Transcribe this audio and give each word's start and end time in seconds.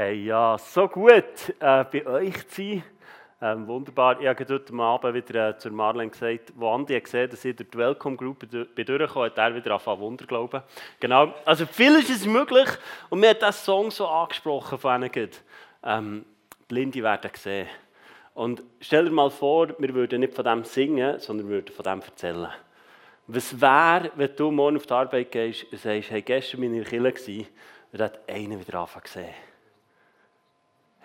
Hey, 0.00 0.26
ja, 0.26 0.56
so 0.56 0.86
gut 0.86 1.24
äh, 1.58 1.82
bei 1.82 2.06
euch 2.06 2.46
zu 2.46 2.62
sein. 2.62 2.84
Ähm, 3.42 3.66
wunderbar. 3.66 4.20
Ich 4.20 4.28
habe 4.28 4.46
heute 4.48 4.72
Abend 4.74 5.12
wieder 5.12 5.48
äh, 5.48 5.58
zu 5.58 5.72
Marlene 5.72 6.08
gesagt, 6.08 6.52
wo 6.54 6.70
Andi 6.70 6.94
hat 6.94 7.02
gesehen 7.02 7.28
dass 7.28 7.44
ich 7.44 7.56
durch 7.56 7.68
die 7.68 7.78
Welcome 7.78 8.16
Group 8.16 8.48
durchgekommen, 8.48 9.30
hat 9.30 9.38
er 9.38 9.56
wieder 9.56 9.72
angefangen 9.72 10.00
Wunder 10.00 10.24
glauben. 10.24 10.62
Genau. 11.00 11.34
Also 11.44 11.66
vieles 11.66 12.08
ist 12.10 12.26
möglich 12.26 12.68
und 13.10 13.18
mir 13.18 13.30
hat 13.30 13.42
diesen 13.42 13.54
Song 13.54 13.90
so 13.90 14.06
angesprochen 14.06 14.78
von 14.78 14.92
einigen. 14.92 15.30
Ähm, 15.82 16.24
Blinde 16.68 17.02
werden 17.02 17.32
gesehen. 17.32 17.66
Und 18.34 18.62
stell 18.80 19.06
dir 19.06 19.10
mal 19.10 19.30
vor, 19.30 19.70
wir 19.80 19.94
würden 19.94 20.20
nicht 20.20 20.34
von 20.34 20.44
dem 20.44 20.62
singen, 20.62 21.18
sondern 21.18 21.48
würden 21.48 21.74
von 21.74 21.82
dem 21.82 22.02
erzählen. 22.02 22.50
Was 23.26 23.60
wäre, 23.60 24.12
wenn 24.14 24.36
du 24.36 24.52
morgen 24.52 24.76
auf 24.76 24.86
die 24.86 24.94
Arbeit 24.94 25.32
gehst 25.32 25.66
und 25.72 25.80
sagst, 25.80 26.12
hey, 26.12 26.22
gestern 26.22 26.60
war 26.60 26.68
ich 26.68 26.92
in 26.92 27.02
der 27.02 27.12
Kirche 27.16 27.46
und 27.92 28.00
hat 28.00 28.28
einer 28.28 28.60
wieder 28.60 28.78
angefangen 28.78 29.02
gesehen. 29.02 29.47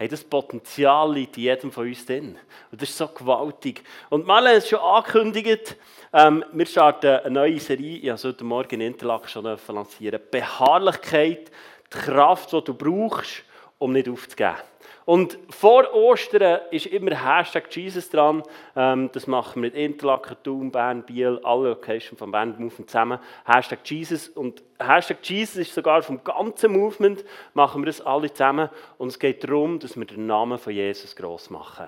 Hey, 0.04 0.10
das 0.10 0.26
Potenzial 0.26 1.14
liegt 1.14 1.38
in 1.38 1.44
jedem 1.44 1.72
von 1.72 1.88
uns 1.88 2.06
drin. 2.06 2.38
Und 2.70 2.82
das 2.82 2.90
ist 2.90 2.98
so 2.98 3.08
gewaltig. 3.08 3.84
Und 4.10 4.28
Marlene 4.28 4.58
hat 4.58 4.64
es 4.64 4.68
schon 4.68 4.80
angekündigt, 4.80 5.78
ähm, 6.12 6.44
wir 6.52 6.66
starten 6.66 7.22
eine 7.22 7.32
neue 7.32 7.58
Serie, 7.58 8.00
ich 8.00 8.10
habe 8.10 8.22
heute 8.22 8.44
Morgen 8.44 8.82
in 8.82 8.88
Interlaken 8.92 9.30
schon 9.30 9.46
lancieren. 9.46 10.20
Beharrlichkeit, 10.30 11.50
die 11.86 11.98
Kraft, 11.98 12.52
die 12.52 12.62
du 12.66 12.74
brauchst, 12.74 13.46
um 13.78 13.94
nicht 13.94 14.10
aufzugeben. 14.10 14.58
Und 15.06 15.38
vor 15.50 15.94
Ostern 15.94 16.62
ist 16.72 16.86
immer 16.86 17.12
Hashtag 17.12 17.74
Jesus 17.76 18.10
dran. 18.10 18.44
Ähm, 18.76 19.10
das 19.12 19.28
machen 19.28 19.62
wir 19.62 19.70
mit 19.70 19.76
Interlaken, 19.76 20.38
Thun, 20.44 20.72
Bern, 20.72 21.04
Biel, 21.04 21.40
alle 21.44 21.70
Locations 21.70 22.18
von 22.18 22.32
Bern 22.32 22.56
Movement 22.58 22.90
zusammen. 22.90 23.20
Hashtag 23.46 23.80
Jesus. 23.84 24.30
Und 24.30 24.64
Hashtag 24.80 25.18
Jesus 25.24 25.56
ist 25.58 25.74
sogar 25.74 26.02
vom 26.04 26.24
ganzen 26.24 26.72
Movement, 26.72 27.24
machen 27.54 27.82
wir 27.82 27.88
das 27.88 28.02
alle 28.02 28.32
zusammen. 28.32 28.70
Und 28.98 29.10
es 29.10 29.20
geht 29.20 29.44
darum, 29.44 29.80
dass 29.80 29.98
wir 29.98 30.06
den 30.06 30.26
Namen 30.26 30.58
von 30.58 30.74
Jesus 30.74 31.16
gross 31.16 31.50
machen. 31.50 31.88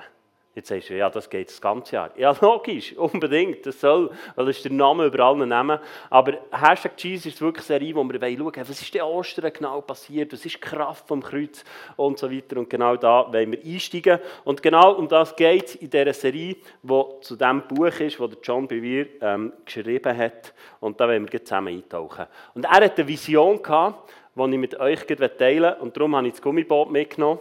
Jetzt 0.55 0.69
sagst 0.69 0.89
du, 0.89 0.95
ja, 0.95 1.09
das 1.09 1.29
geht 1.29 1.49
das 1.49 1.59
ganze 1.59 1.95
Jahr. 1.95 2.11
Ja, 2.15 2.33
logisch, 2.41 2.95
unbedingt, 2.95 3.65
das 3.65 3.81
soll, 3.81 4.09
weil 4.35 4.47
ist 4.47 4.63
der 4.63 4.71
Name 4.71 5.07
über 5.07 5.25
allen 5.25 5.49
Namen. 5.49 5.79
Aber 6.09 6.37
Hashtag 6.49 6.93
Jesus 6.97 7.33
ist 7.33 7.41
wirklich 7.41 7.69
eine 7.69 7.79
Serie, 7.79 7.93
wo 7.93 8.05
wir 8.05 8.13
schauen 8.13 8.39
wollen, 8.39 8.69
was 8.69 8.81
ist 8.81 8.93
der 8.93 9.05
Ostern 9.05 9.51
genau 9.51 9.81
passiert, 9.81 10.31
was 10.31 10.45
ist 10.45 10.55
die 10.55 10.61
Kraft 10.61 11.09
vom 11.09 11.21
Kreuz 11.21 11.65
und 11.97 12.17
so 12.17 12.31
weiter. 12.31 12.57
Und 12.57 12.69
genau 12.69 12.95
da 12.95 13.27
wollen 13.33 13.51
wir 13.51 13.59
einsteigen. 13.65 14.19
Und 14.45 14.63
genau 14.63 14.93
um 14.93 15.09
das 15.09 15.35
geht 15.35 15.65
es 15.65 15.75
in 15.75 15.89
dieser 15.89 16.13
Serie, 16.13 16.55
die 16.81 17.03
zu 17.19 17.35
dem 17.35 17.67
Buch 17.67 17.99
ist, 17.99 18.17
das 18.17 18.29
John 18.41 18.65
Bevere 18.65 19.09
ähm, 19.19 19.51
geschrieben 19.65 20.17
hat. 20.17 20.53
Und 20.79 21.01
da 21.01 21.09
wollen 21.09 21.29
wir 21.29 21.43
zusammen 21.43 21.75
eintauchen. 21.75 22.27
Und 22.53 22.63
er 22.63 22.71
hatte 22.71 23.01
eine 23.01 23.07
Vision, 23.09 23.61
gehabt, 23.61 24.09
die 24.35 24.41
ich 24.41 24.57
mit 24.57 24.79
euch 24.79 25.05
teilen 25.05 25.63
will. 25.63 25.75
Und 25.81 25.97
darum 25.97 26.15
habe 26.15 26.27
ich 26.27 26.33
das 26.33 26.41
Gummiboot 26.41 26.89
mitgenommen. 26.89 27.39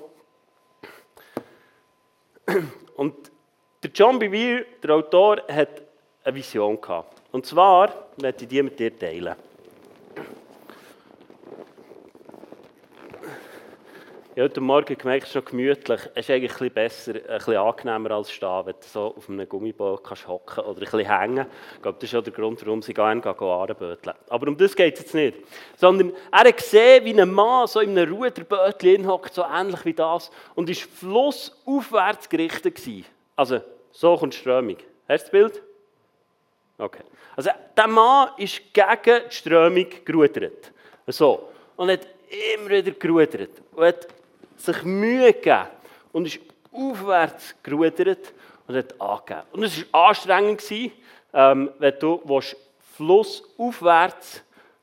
Und 2.97 3.31
der 3.83 3.91
John 3.95 4.19
Bevere, 4.19 4.65
der 4.83 4.91
Autor, 4.95 5.43
hat 5.49 5.83
eine 6.25 6.35
Vision 6.35 6.81
gehabt. 6.81 7.23
Und 7.33 7.45
zwar 7.47 8.07
möchte 8.21 8.45
ich 8.45 8.49
die 8.49 8.63
mit 8.63 8.79
dir 8.79 8.97
teilen. 8.97 9.35
Habe 14.35 14.43
heute 14.43 14.61
Morgen 14.61 14.99
gemerkt, 14.99 15.23
es 15.23 15.29
ist 15.29 15.37
noch 15.37 15.45
gemütlich. 15.45 16.01
Es 16.13 16.29
ist 16.29 16.31
eigentlich 16.31 16.51
ein 16.51 16.59
bisschen 16.59 16.75
besser, 16.75 17.15
ein 17.15 17.39
bisschen 17.39 17.57
angenehmer 17.57 18.11
als 18.11 18.33
stehen, 18.33 18.67
wenn 18.67 18.75
du 18.75 18.85
so 18.85 19.15
auf 19.17 19.29
einem 19.29 19.49
Gummiboot 19.49 20.03
kannst 20.03 20.27
hocken 20.27 20.65
oder 20.65 20.81
ein 20.81 20.91
bisschen 20.91 21.07
hängen. 21.07 21.47
Ich 21.77 21.83
glaube, 21.83 21.99
das 22.01 22.13
ist 22.13 22.19
auch 22.19 22.23
der 22.25 22.33
Grund, 22.33 22.67
warum 22.67 22.83
sie 22.83 22.93
gerne 22.93 23.25
anböteln. 23.25 24.17
Aber 24.29 24.49
um 24.49 24.57
das 24.57 24.75
geht 24.75 24.95
es 24.95 25.03
jetzt 25.03 25.15
nicht. 25.15 25.39
Sondern 25.77 26.13
er 26.33 26.41
hat 26.41 26.57
gesehen, 26.57 27.05
wie 27.05 27.21
ein 27.21 27.31
Mann 27.31 27.69
so 27.69 27.79
in 27.79 27.97
einem 27.97 28.13
Ruderbötchen 28.13 29.07
hockt, 29.07 29.35
so 29.35 29.45
ähnlich 29.45 29.85
wie 29.85 29.95
das, 29.95 30.33
und 30.57 30.69
ist 30.69 30.83
flussaufwärts 30.83 32.29
gerichtet 32.29 32.75
gewesen. 32.75 33.07
Also, 33.37 33.61
so 33.93 34.17
kommt 34.17 34.33
die 34.33 34.39
Strömung. 34.39 34.79
Hast 35.09 35.27
du 35.27 35.27
das 35.27 35.31
Bild? 35.31 35.63
Okay. 36.79 37.05
Also, 37.37 37.51
der 37.77 37.87
Mann 37.87 38.31
ist 38.39 38.63
gegen 38.75 39.21
die 39.29 39.33
Strömung 39.33 39.87
gerudert. 40.05 40.73
So. 41.07 41.51
Und 41.77 41.89
hat 41.89 42.09
immer 42.57 42.71
wieder 42.71 42.91
gerudert. 42.91 43.63
Und 43.77 43.85
hat 43.85 44.09
sich 44.57 44.83
Mühe 44.83 45.33
gegeben 45.33 45.67
und 46.13 46.27
ist 46.27 46.41
aufwärts 46.73 47.55
gerudert 47.63 48.33
und 48.67 48.77
hat 48.77 49.01
angegeben. 49.01 49.43
Und 49.53 49.63
es 49.65 49.93
war 49.93 50.09
anstrengend, 50.09 50.63
ähm, 51.33 51.71
wenn 51.79 51.99
du 51.99 52.21
willst, 52.25 52.57
flussaufwärts 52.97 54.43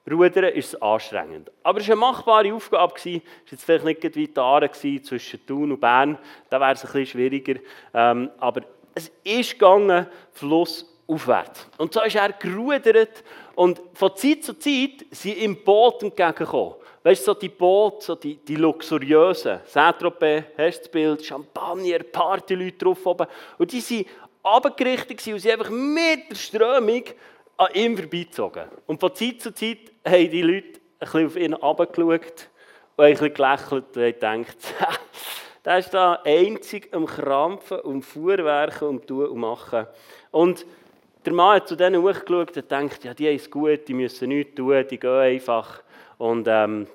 rudern, 0.09 0.45
ist 0.45 0.73
es 0.73 0.81
anstrengend. 0.81 1.51
Aber 1.63 1.79
es 1.79 1.87
war 1.87 1.93
eine 1.93 2.01
machbare 2.01 2.53
Aufgabe. 2.53 2.93
Es 2.95 3.05
war 3.05 3.21
jetzt 3.49 3.63
vielleicht 3.63 3.85
nicht 3.85 4.15
wie 4.15 4.27
die 4.27 5.01
zwischen 5.01 5.45
Thun 5.45 5.71
und 5.71 5.79
Bern. 5.79 6.17
Da 6.49 6.59
wäre 6.59 6.73
es 6.73 6.83
ein 6.83 6.91
bisschen 6.91 7.05
schwieriger. 7.05 7.59
Ähm, 7.93 8.29
aber 8.39 8.61
es 8.93 9.11
ist 9.23 9.53
gegangen, 9.53 10.07
flussaufwärts. 10.33 11.67
Und 11.77 11.93
so 11.93 12.01
ist 12.01 12.15
er 12.15 12.33
gerudert 12.33 13.23
und 13.55 13.81
von 13.93 14.15
Zeit 14.15 14.43
zu 14.43 14.53
Zeit 14.57 15.05
sind 15.11 15.37
ihm 15.37 15.63
Boot 15.63 16.03
entgegengekommen. 16.03 16.75
Weißt 17.03 17.21
du, 17.21 17.31
so 17.31 17.33
die 17.33 17.49
Boote, 17.49 18.05
so 18.05 18.15
die, 18.15 18.35
die 18.35 18.55
luxuriösen, 18.55 19.59
Saint-Tropez, 19.65 20.43
hast 20.55 20.77
du 20.77 20.81
das 20.83 20.91
Bild, 20.91 21.25
Champagner, 21.25 21.99
Partyleute 21.99 22.77
drauf 22.77 23.03
oben. 23.05 23.25
Und 23.57 23.71
die 23.71 23.81
waren 23.81 24.05
abgerichtet 24.43 25.25
und 25.27 25.39
sie 25.39 25.51
einfach 25.51 25.69
mit 25.71 26.29
der 26.29 26.35
Strömung 26.35 27.03
an 27.57 27.73
ihm 27.73 27.97
vorbeizogen. 27.97 28.65
Und 28.85 28.99
von 28.99 29.15
Zeit 29.15 29.41
zu 29.41 29.53
Zeit 29.53 29.79
haben 30.05 30.29
die 30.29 30.41
Leute 30.43 30.67
ein 30.67 30.79
bisschen 30.99 31.25
auf 31.25 31.35
ihn 31.35 31.55
herabgeschaut 31.55 32.49
und 32.95 33.05
ein 33.05 33.11
bisschen 33.13 33.33
gelächelt 33.33 33.85
und 33.85 33.93
gedacht, 33.93 34.57
der 35.65 35.77
ist 35.79 35.93
da 35.93 36.21
einzig 36.23 36.93
am 36.93 37.07
Krampfen, 37.07 37.79
um 37.79 38.03
Fuhrwerken, 38.03 38.87
um 38.87 39.05
tun 39.05 39.27
und 39.27 39.39
machen. 39.39 39.87
Und 40.29 40.65
der 41.25 41.33
Mann 41.33 41.55
hat 41.55 41.67
zu 41.67 41.75
denen 41.75 42.01
hochgeschaut 42.01 42.55
und 42.57 42.71
denkt, 42.71 43.03
ja, 43.03 43.13
die 43.13 43.27
haben 43.27 43.35
es 43.35 43.49
gut, 43.49 43.87
die 43.87 43.93
müssen 43.93 44.29
nichts 44.29 44.55
tun, 44.55 44.85
die 44.89 44.99
gehen 44.99 45.11
einfach. 45.11 45.81
Und 46.21 46.47
ähm, 46.47 46.85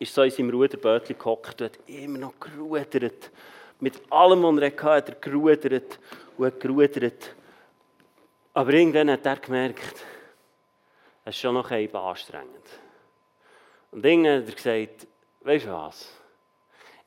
ist 0.00 0.12
so 0.12 0.22
in 0.24 0.30
seinem 0.32 0.50
Ruderbötchen 0.50 1.16
gehockt 1.16 1.60
und 1.60 1.66
hat 1.66 1.78
immer 1.88 2.18
noch 2.18 2.34
gerudert. 2.40 3.30
Mit 3.78 4.02
allem, 4.10 4.42
was 4.42 4.58
er 4.58 4.70
hatte, 4.72 4.86
hat 4.90 5.08
er 5.08 5.14
gerudert 5.20 6.00
und 6.36 6.58
gerudert. 6.58 7.32
Aber 8.52 8.72
irgendwann 8.72 9.12
hat 9.12 9.24
er 9.24 9.36
gemerkt, 9.36 10.04
es 11.24 11.36
ist 11.36 11.40
schon 11.40 11.54
noch 11.54 11.70
ein 11.70 11.94
anstrengend. 11.94 12.66
Und 13.92 14.04
irgendwann 14.04 14.42
hat 14.42 14.48
er 14.48 14.54
gesagt, 14.56 15.06
weißt 15.42 15.66
du 15.66 15.70
was? 15.70 16.12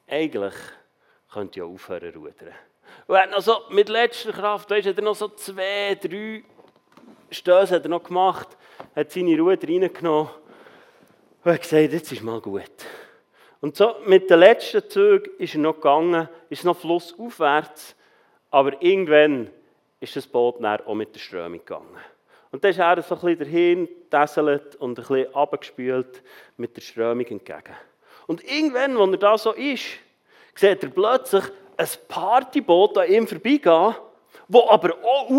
Eigentlich 0.07 0.55
könnte 1.33 1.59
ich 1.59 1.65
ja 1.65 1.65
aufhören 1.65 2.13
zu 2.13 2.19
rudern. 2.19 2.53
Und 3.05 3.17
hat 3.17 3.31
noch 3.31 3.41
so 3.41 3.63
mit 3.71 3.89
letzter 3.89 4.31
Kraft, 4.31 4.69
weißt, 4.69 4.87
hat 4.87 4.97
er 4.97 5.03
noch 5.03 5.15
so 5.15 5.27
zwei, 5.27 5.93
drei 6.01 6.45
Stöße 7.29 7.75
hat 7.75 7.83
er 7.83 7.89
noch 7.89 8.03
gemacht, 8.03 8.47
hat 8.95 9.11
seine 9.11 9.37
Ruder 9.37 9.67
reingenommen 9.67 10.29
und 11.47 11.53
hat 11.53 11.61
gesagt, 11.61 11.93
jetzt 11.93 12.11
ist 12.11 12.23
mal 12.23 12.41
gut. 12.41 12.71
Und 13.61 13.77
so 13.77 13.95
mit 14.05 14.29
den 14.29 14.39
letzten 14.39 14.87
Zügen 14.89 15.31
ist 15.37 15.55
er 15.55 15.61
noch 15.61 15.75
gegangen, 15.75 16.27
ist 16.49 16.65
noch 16.65 16.75
flussaufwärts, 16.75 17.95
aber 18.51 18.81
irgendwann 18.81 19.49
ist 20.01 20.17
das 20.17 20.27
Boot 20.27 20.61
auch 20.61 20.93
mit 20.93 21.15
der 21.15 21.21
Strömung 21.21 21.59
gegangen. 21.59 21.97
Und 22.51 22.65
dann 22.65 22.71
ist 22.71 22.79
er 22.79 23.01
so 23.01 23.15
ein 23.15 23.21
bisschen 23.21 23.39
dahin 23.39 23.87
getäselt 23.87 24.75
und 24.75 24.91
ein 24.91 24.95
bisschen 24.95 25.33
abgespült 25.33 26.21
mit 26.57 26.75
der 26.75 26.81
Strömung 26.81 27.25
entgegen. 27.25 27.75
Und 28.27 28.43
irgendwann, 28.43 28.97
als 28.97 29.11
er 29.11 29.17
da 29.17 29.37
so 29.37 29.53
ist, 29.53 29.85
sieht 30.53 30.83
er 30.83 30.89
plötzlich 30.89 31.45
ein 31.77 31.87
Partyboot 32.09 32.97
an 32.97 33.09
ihm 33.09 33.25
vorbeigehen, 33.25 33.95
das 34.49 34.69
aber 34.69 34.95
auch 35.01 35.29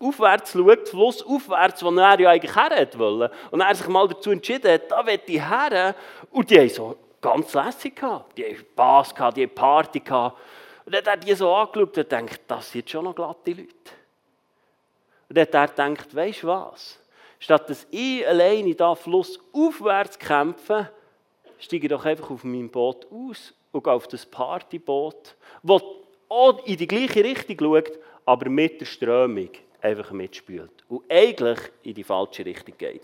aufwärts 0.00 0.52
schaut, 0.52 0.88
flussaufwärts, 0.88 1.84
wo 1.84 1.90
er 1.90 2.20
ja 2.20 2.30
eigentlich 2.30 2.56
her 2.56 2.88
wollte. 2.96 3.30
Und 3.50 3.60
er 3.60 3.74
sich 3.74 3.86
mal 3.86 4.08
dazu 4.08 4.30
entschieden 4.30 4.72
hat, 4.72 4.90
da 4.90 5.06
will 5.06 5.20
ich 5.26 5.40
her. 5.40 5.94
Und 6.30 6.50
die 6.50 6.58
haben 6.58 6.68
so 6.68 6.96
ganz 7.20 7.52
lässig 7.52 7.96
gehabt. 7.96 8.36
Die 8.36 8.44
haben 8.44 8.56
Spass 8.56 9.14
gehabt, 9.14 9.36
die 9.36 9.42
haben 9.42 9.54
Party 9.54 10.00
gehabt. 10.00 10.38
Und 10.86 10.94
dann 10.94 11.04
hat 11.04 11.06
er 11.06 11.16
die 11.18 11.34
so 11.34 11.52
angeschaut 11.54 11.98
und 11.98 12.12
denkt, 12.12 12.40
das 12.46 12.72
sind 12.72 12.88
schon 12.88 13.04
noch 13.04 13.14
glatte 13.14 13.50
Leute. 13.50 13.68
Und 15.28 15.36
dann 15.36 15.42
hat 15.42 15.78
er 15.78 15.90
gedacht, 15.90 16.16
weisst 16.16 16.42
du 16.42 16.48
was? 16.48 16.98
Statt 17.38 17.70
dass 17.70 17.86
ich 17.90 18.26
alleine 18.26 18.74
da 18.74 18.94
flussaufwärts 18.94 20.18
kämpfe, 20.18 20.90
steige 21.58 21.86
ich 21.86 21.90
doch 21.90 22.04
einfach 22.04 22.30
auf 22.30 22.42
mein 22.44 22.68
Boot 22.70 23.06
aus 23.10 23.54
und 23.72 23.84
gehe 23.84 23.92
auf 23.92 24.08
das 24.08 24.26
Partyboot, 24.26 25.36
das 25.62 25.82
auch 26.28 26.66
in 26.66 26.76
die 26.76 26.86
gleiche 26.86 27.22
Richtung 27.22 27.56
schaut, 27.58 27.98
aber 28.24 28.48
mit 28.48 28.80
der 28.80 28.86
Strömung 28.86 29.50
einfach 29.82 30.10
mitspült 30.10 30.84
und 30.88 31.02
eigentlich 31.08 31.58
in 31.82 31.94
die 31.94 32.04
falsche 32.04 32.44
Richtung 32.44 32.76
geht. 32.76 33.02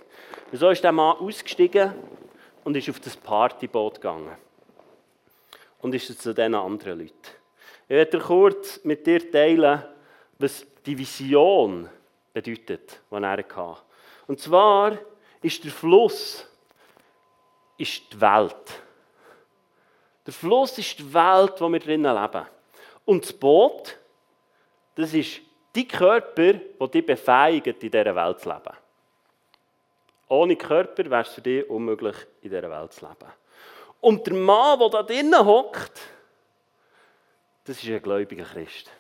Und 0.50 0.58
so 0.58 0.70
ist 0.70 0.84
der 0.84 0.92
Mann 0.92 1.16
ausgestiegen 1.18 1.94
und 2.64 2.76
ist 2.76 2.88
auf 2.88 3.00
das 3.00 3.16
Partyboot 3.16 3.94
gegangen. 3.96 4.36
Und 5.80 5.94
ist 5.94 6.06
zu 6.20 6.34
diesen 6.34 6.54
anderen 6.54 6.98
Leuten. 6.98 7.12
Ich 7.84 7.94
werde 7.94 8.18
kurz 8.18 8.82
mit 8.82 9.06
dir 9.06 9.30
teilen, 9.30 9.82
was 10.38 10.66
die 10.84 10.98
Vision 10.98 11.88
bedeutet, 12.32 13.00
die 13.10 13.14
er 13.14 13.30
hatte. 13.30 13.82
Und 14.26 14.40
zwar 14.40 14.98
ist 15.42 15.62
der 15.62 15.70
Fluss 15.70 16.48
ist 17.78 18.12
die 18.12 18.20
Welt. 18.20 18.82
Der 20.26 20.32
Fluss 20.32 20.76
ist 20.78 20.98
die 20.98 21.14
Welt, 21.14 21.54
wo 21.60 21.68
wir 21.68 21.78
drinnen 21.78 22.14
leben. 22.14 22.46
Und 23.04 23.24
das 23.24 23.32
Boot, 23.32 23.96
das 24.96 25.14
ist 25.14 25.40
die 25.76 25.86
Körper, 25.86 26.54
die 26.54 26.90
dich 26.90 27.06
befähigen, 27.06 27.74
in 27.74 27.90
dieser 27.90 28.16
Welt 28.16 28.40
zu 28.40 28.48
leben. 28.48 28.76
Ohne 30.28 30.56
Körper 30.56 31.08
wäre 31.08 31.22
es 31.22 31.28
für 31.28 31.42
dich 31.42 31.68
unmöglich, 31.68 32.16
in 32.40 32.50
dieser 32.50 32.70
Welt 32.70 32.92
zu 32.92 33.06
leben. 33.06 33.32
Und 34.00 34.26
der 34.26 34.34
Mann, 34.34 34.78
der 34.78 34.88
da 34.88 35.02
drinnen 35.02 35.44
hockt, 35.44 36.00
das 37.64 37.82
ist 37.82 37.88
ein 37.88 38.02
gläubiger 38.02 38.44
Christ. 38.44 38.90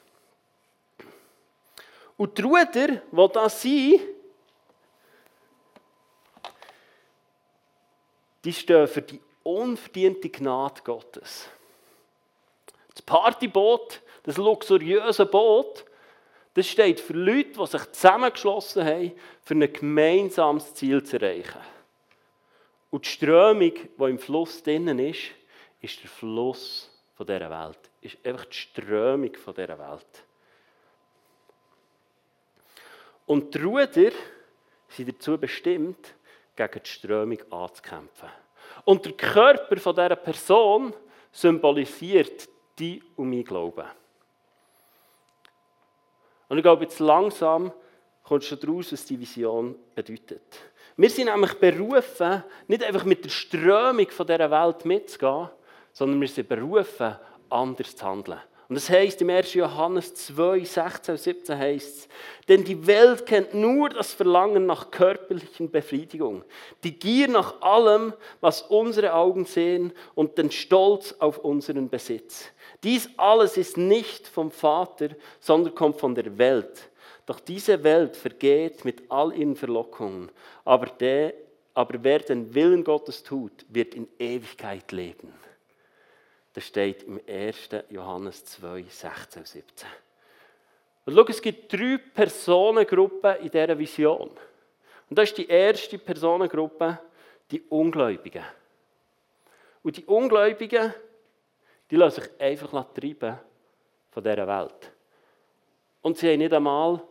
Und 2.16 2.36
die 2.36 2.42
Ruder, 2.42 2.88
die 2.88 3.28
da 3.32 3.48
sind, 3.48 4.00
die 8.44 8.52
stehen 8.52 8.88
für 8.88 9.02
die 9.02 9.20
unverdiente 9.42 10.28
Gnade 10.28 10.80
Gottes. 10.82 11.48
Das 12.94 13.02
Partyboot, 13.02 14.00
das 14.22 14.36
luxuriöse 14.36 15.26
Boot, 15.26 15.84
das 16.56 16.68
steht 16.68 17.00
für 17.00 17.12
Leute, 17.12 17.50
die 17.50 17.66
sich 17.66 17.92
zusammengeschlossen 17.92 18.82
haben, 18.82 19.12
für 19.42 19.54
ein 19.54 19.70
gemeinsames 19.70 20.72
Ziel 20.72 21.04
zu 21.04 21.20
erreichen. 21.20 21.60
Und 22.88 23.04
die 23.04 23.10
Strömung, 23.10 23.72
die 23.74 24.04
im 24.04 24.18
Fluss 24.18 24.62
drinnen 24.62 24.98
ist, 24.98 25.32
ist 25.82 26.02
der 26.02 26.08
Fluss 26.08 26.90
dieser 27.18 27.50
Welt. 27.50 27.78
Ist 28.00 28.16
einfach 28.24 28.46
die 28.46 28.56
Strömung 28.56 29.32
dieser 29.32 29.78
Welt. 29.78 30.24
Und 33.26 33.54
die 33.54 33.58
Ruder 33.58 34.12
sind 34.88 35.08
dazu 35.10 35.36
bestimmt, 35.36 36.14
gegen 36.56 36.82
die 36.82 36.88
Strömung 36.88 37.52
anzukämpfen. 37.52 38.30
Und 38.86 39.04
der 39.04 39.12
Körper 39.12 39.74
dieser 39.76 40.16
Person 40.16 40.94
symbolisiert 41.30 42.48
die 42.78 43.02
und 43.16 43.28
mein 43.28 43.44
Glauben. 43.44 43.84
Und 46.48 46.58
ich 46.58 46.62
glaube, 46.62 46.84
jetzt 46.84 47.00
langsam 47.00 47.72
kommt 48.22 48.44
schon 48.44 48.60
daraus, 48.60 48.92
was 48.92 49.04
die 49.04 49.18
Vision 49.18 49.76
bedeutet. 49.94 50.42
Wir 50.96 51.10
sind 51.10 51.26
nämlich 51.26 51.54
berufen, 51.54 52.42
nicht 52.68 52.82
einfach 52.82 53.04
mit 53.04 53.24
der 53.24 53.30
Strömung 53.30 54.06
dieser 54.08 54.50
Welt 54.50 54.84
mitzugehen, 54.84 55.48
sondern 55.92 56.20
wir 56.20 56.28
sind 56.28 56.48
berufen, 56.48 57.16
anders 57.50 57.94
zu 57.94 58.04
handeln. 58.04 58.40
Und 58.68 58.74
das 58.74 58.90
heißt 58.90 59.22
im 59.22 59.30
1. 59.30 59.54
Johannes 59.54 60.12
2, 60.14 60.64
16 60.64 61.12
und 61.12 61.20
17 61.20 61.58
heißt 61.58 61.98
es, 61.98 62.08
denn 62.48 62.64
die 62.64 62.86
Welt 62.86 63.24
kennt 63.24 63.54
nur 63.54 63.90
das 63.90 64.12
Verlangen 64.12 64.66
nach 64.66 64.90
körperlichen 64.90 65.70
Befriedigung, 65.70 66.42
die 66.82 66.98
Gier 66.98 67.28
nach 67.28 67.60
allem, 67.62 68.12
was 68.40 68.62
unsere 68.62 69.14
Augen 69.14 69.44
sehen 69.44 69.92
und 70.16 70.36
den 70.36 70.50
Stolz 70.50 71.14
auf 71.20 71.38
unseren 71.38 71.88
Besitz. 71.88 72.46
Dies 72.82 73.08
alles 73.16 73.56
ist 73.56 73.76
nicht 73.76 74.26
vom 74.26 74.50
Vater, 74.50 75.10
sondern 75.38 75.74
kommt 75.74 76.00
von 76.00 76.16
der 76.16 76.36
Welt. 76.36 76.90
Doch 77.24 77.38
diese 77.38 77.82
Welt 77.84 78.16
vergeht 78.16 78.84
mit 78.84 79.10
all 79.10 79.32
ihren 79.32 79.56
Verlockungen, 79.56 80.30
aber, 80.64 80.86
der, 80.86 81.34
aber 81.74 81.98
wer 82.02 82.18
den 82.18 82.52
Willen 82.54 82.82
Gottes 82.82 83.22
tut, 83.22 83.64
wird 83.68 83.94
in 83.94 84.08
Ewigkeit 84.18 84.90
leben. 84.90 85.32
Das 86.56 86.64
steht 86.64 87.02
im 87.02 87.20
1. 87.28 87.68
Johannes 87.90 88.42
2, 88.46 88.84
16 88.88 89.42
und 89.42 89.46
17. 89.46 89.88
Und 91.04 91.14
schau, 91.14 91.26
es 91.28 91.42
gibt 91.42 91.70
drei 91.70 91.98
Personengruppen 91.98 93.36
in 93.42 93.50
dieser 93.50 93.78
Vision. 93.78 94.30
Und 94.30 95.18
das 95.18 95.28
ist 95.28 95.36
die 95.36 95.48
erste 95.48 95.98
Personengruppe, 95.98 96.98
die 97.50 97.60
Ungläubigen. 97.60 98.42
Und 99.82 99.98
die 99.98 100.06
Ungläubigen, 100.06 100.94
die 101.90 101.96
lassen 101.96 102.22
sich 102.22 102.40
einfach 102.40 102.86
treiben 102.94 103.38
von 104.10 104.24
dieser 104.24 104.48
Welt. 104.48 104.92
Und 106.00 106.16
sie 106.16 106.32
haben 106.32 106.38
nicht 106.38 106.54
einmal 106.54 107.02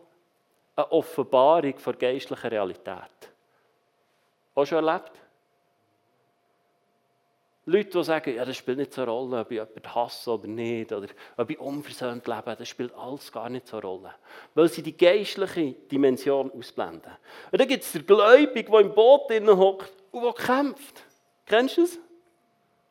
eine 0.74 0.90
Offenbarung 0.90 1.78
von 1.78 1.96
geistlicher 1.96 2.50
Realität. 2.50 3.30
Auch 4.56 4.66
schon 4.66 4.84
erlebt? 4.84 5.12
Leute, 7.68 7.98
die 7.98 8.04
sagen, 8.04 8.36
ja, 8.36 8.44
das 8.44 8.56
spielt 8.56 8.78
nicht 8.78 8.92
so 8.92 9.02
eine 9.02 9.10
Rolle, 9.10 9.40
ob 9.40 9.50
ich 9.50 9.56
jemanden 9.56 9.94
hasse 9.94 10.30
oder 10.30 10.46
nicht, 10.46 10.92
oder 10.92 11.08
ob 11.36 11.50
ich 11.50 11.58
unversöhnt 11.58 12.24
lebe, 12.24 12.54
das 12.56 12.68
spielt 12.68 12.94
alles 12.94 13.32
gar 13.32 13.50
nicht 13.50 13.66
so 13.66 13.78
eine 13.78 13.86
Rolle. 13.86 14.14
Weil 14.54 14.68
sie 14.68 14.84
die 14.84 14.96
geistliche 14.96 15.72
Dimension 15.72 16.52
ausblenden. 16.52 17.10
Und 17.50 17.60
dann 17.60 17.66
gibt 17.66 17.82
es 17.82 17.90
den 17.90 18.06
Gläubigen, 18.06 18.70
der 18.70 18.80
im 18.80 18.94
Boot 18.94 19.28
drinnen 19.28 19.58
hockt 19.58 19.92
und 20.12 20.22
der 20.22 20.32
kämpft. 20.32 21.02
Kennst 21.44 21.76
du 21.76 21.80
das? 21.82 21.98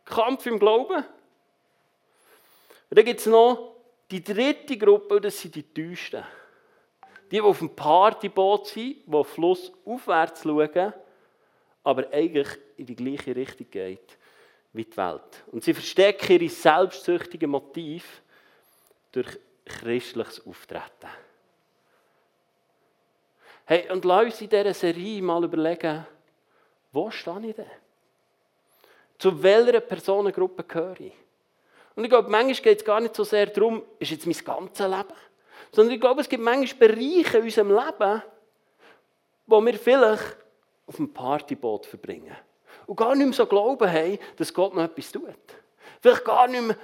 Kampf 0.04 0.46
im 0.46 0.60
Glauben. 0.60 1.06
Und 2.90 2.98
dann 2.98 3.06
gibt 3.06 3.22
es 3.22 3.28
noch 3.28 3.78
die 4.12 4.22
dritte 4.22 4.78
Gruppe, 4.78 5.22
das 5.22 5.40
sind 5.40 5.56
die 5.56 5.64
Täuschten. 5.64 6.26
Die, 7.32 7.38
die 7.38 7.42
auf 7.42 7.60
dem 7.60 7.74
Partyboot 7.74 8.68
sind, 8.68 8.98
die 9.08 9.24
flussaufwärts 9.24 10.44
schauen, 10.44 10.94
aber 11.82 12.12
eigentlich 12.12 12.50
in 12.76 12.86
die 12.88 12.96
gleiche 12.96 13.34
Richtung 13.34 13.68
geht 13.72 14.18
wie 14.76 14.86
die 14.86 14.98
Welt. 14.98 15.44
Und 15.52 15.64
sie 15.64 15.74
verstecken 15.74 16.34
ihre 16.34 16.50
selbstsüchtigen 16.50 17.50
Motive 17.50 18.06
durch 19.12 19.40
christliches 19.66 20.46
Auftreten. 20.46 21.10
Hey, 23.66 23.90
und 23.92 24.06
lass 24.06 24.26
uns 24.26 24.42
in 24.42 24.50
dieser 24.50 24.74
Serie 24.74 25.22
mal 25.22 25.44
überlegen, 25.44 26.06
wo 26.92 27.10
stehe 27.10 27.48
ich 27.48 27.56
denn? 27.56 27.66
Zu 29.18 29.42
welcher 29.42 29.80
Personengruppe 29.80 30.64
gehöre 30.64 31.00
ich? 31.00 31.14
Und 31.96 32.04
ich 32.04 32.10
glaube, 32.10 32.30
manchmal 32.30 32.54
geht 32.62 32.80
es 32.80 32.86
gar 32.86 33.00
nicht 33.00 33.16
so 33.16 33.24
sehr 33.24 33.48
darum, 33.48 33.82
ist 33.98 34.12
jetzt 34.12 34.28
mein 34.28 34.38
ganzes 34.44 34.86
Leben, 34.86 35.14
sondern 35.72 35.96
ich 35.96 36.02
glaube, 36.02 36.22
es 36.22 36.30
gibt 36.30 36.44
manchmal 36.44 36.90
Bereiche 36.90 37.38
in 37.38 37.44
unserem 37.44 37.70
Leben, 37.70 38.22
wo 39.48 39.62
wir 39.66 39.74
vielleicht 39.76 40.38
auf 40.86 40.98
dem 40.98 41.12
Partyboot 41.12 41.86
verbringen 41.86 42.36
und 42.88 42.96
gar 42.96 43.16
nicht 43.16 43.26
mehr 43.26 43.34
so 43.34 43.46
glauben 43.46 43.92
haben, 43.92 44.20
dass 44.38 44.54
Gott 44.54 44.76
noch 44.76 44.84
etwas 44.84 45.12
tut. 45.12 45.26
Vielleicht 46.02 46.26
gar 46.26 46.48
nicht 46.48 46.62
mehr 46.62 46.78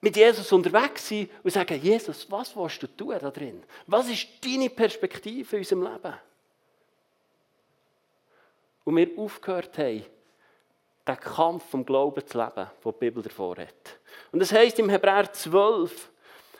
mit 0.00 0.16
Jesus 0.16 0.50
unterwegs 0.52 1.08
sein 1.08 1.28
und 1.42 1.50
sagen, 1.50 1.80
Jesus, 1.80 2.30
was 2.30 2.56
willst 2.56 2.82
du 2.82 2.86
tun 2.86 3.16
da 3.20 3.30
drin? 3.30 3.62
Was 3.86 4.08
ist 4.08 4.28
deine 4.42 4.70
Perspektive 4.70 5.56
in 5.56 5.60
unserem 5.60 5.82
Leben? 5.82 6.14
Und 8.84 8.96
wir 8.96 9.08
aufgehört 9.18 9.76
haben, 9.76 10.04
den 11.06 11.20
Kampf 11.20 11.64
vom 11.70 11.84
Glauben 11.84 12.26
zu 12.26 12.38
leben, 12.38 12.70
den 12.84 12.92
die 12.92 12.98
Bibel 12.98 13.22
davor 13.22 13.56
hat. 13.56 13.98
Und 14.32 14.40
das 14.40 14.52
heißt 14.52 14.78
im 14.78 14.88
Hebräer 14.88 15.32
12, 15.32 16.10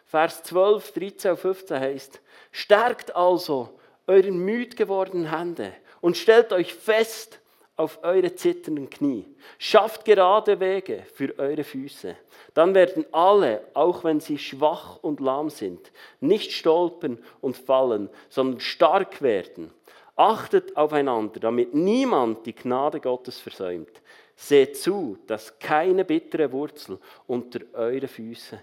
Vers 0.06 0.42
12, 0.42 0.92
13 0.92 1.30
und 1.30 1.36
15 1.38 1.80
heißt, 1.80 2.20
stärkt 2.50 3.14
also 3.14 3.78
eure 4.08 4.32
müd 4.32 4.76
gewordenen 4.76 5.30
Hände 5.30 5.72
und 6.00 6.16
stellt 6.16 6.52
euch 6.52 6.74
fest 6.74 7.38
auf 7.76 8.00
eure 8.02 8.34
zitternden 8.34 8.90
Knie. 8.90 9.26
Schafft 9.58 10.04
gerade 10.04 10.60
Wege 10.60 11.04
für 11.14 11.38
eure 11.38 11.64
Füße. 11.64 12.16
Dann 12.54 12.74
werden 12.74 13.06
alle, 13.12 13.62
auch 13.74 14.04
wenn 14.04 14.20
sie 14.20 14.38
schwach 14.38 14.98
und 15.02 15.20
lahm 15.20 15.50
sind, 15.50 15.90
nicht 16.20 16.52
stolpern 16.52 17.18
und 17.40 17.56
fallen, 17.56 18.10
sondern 18.28 18.60
stark 18.60 19.22
werden. 19.22 19.72
Achtet 20.16 20.76
aufeinander, 20.76 21.40
damit 21.40 21.74
niemand 21.74 22.44
die 22.44 22.54
Gnade 22.54 23.00
Gottes 23.00 23.40
versäumt. 23.40 24.02
Seht 24.36 24.76
zu, 24.76 25.18
dass 25.26 25.58
keine 25.58 26.04
bittere 26.04 26.52
Wurzel 26.52 26.98
unter 27.26 27.60
eure 27.72 28.08
Füße 28.08 28.62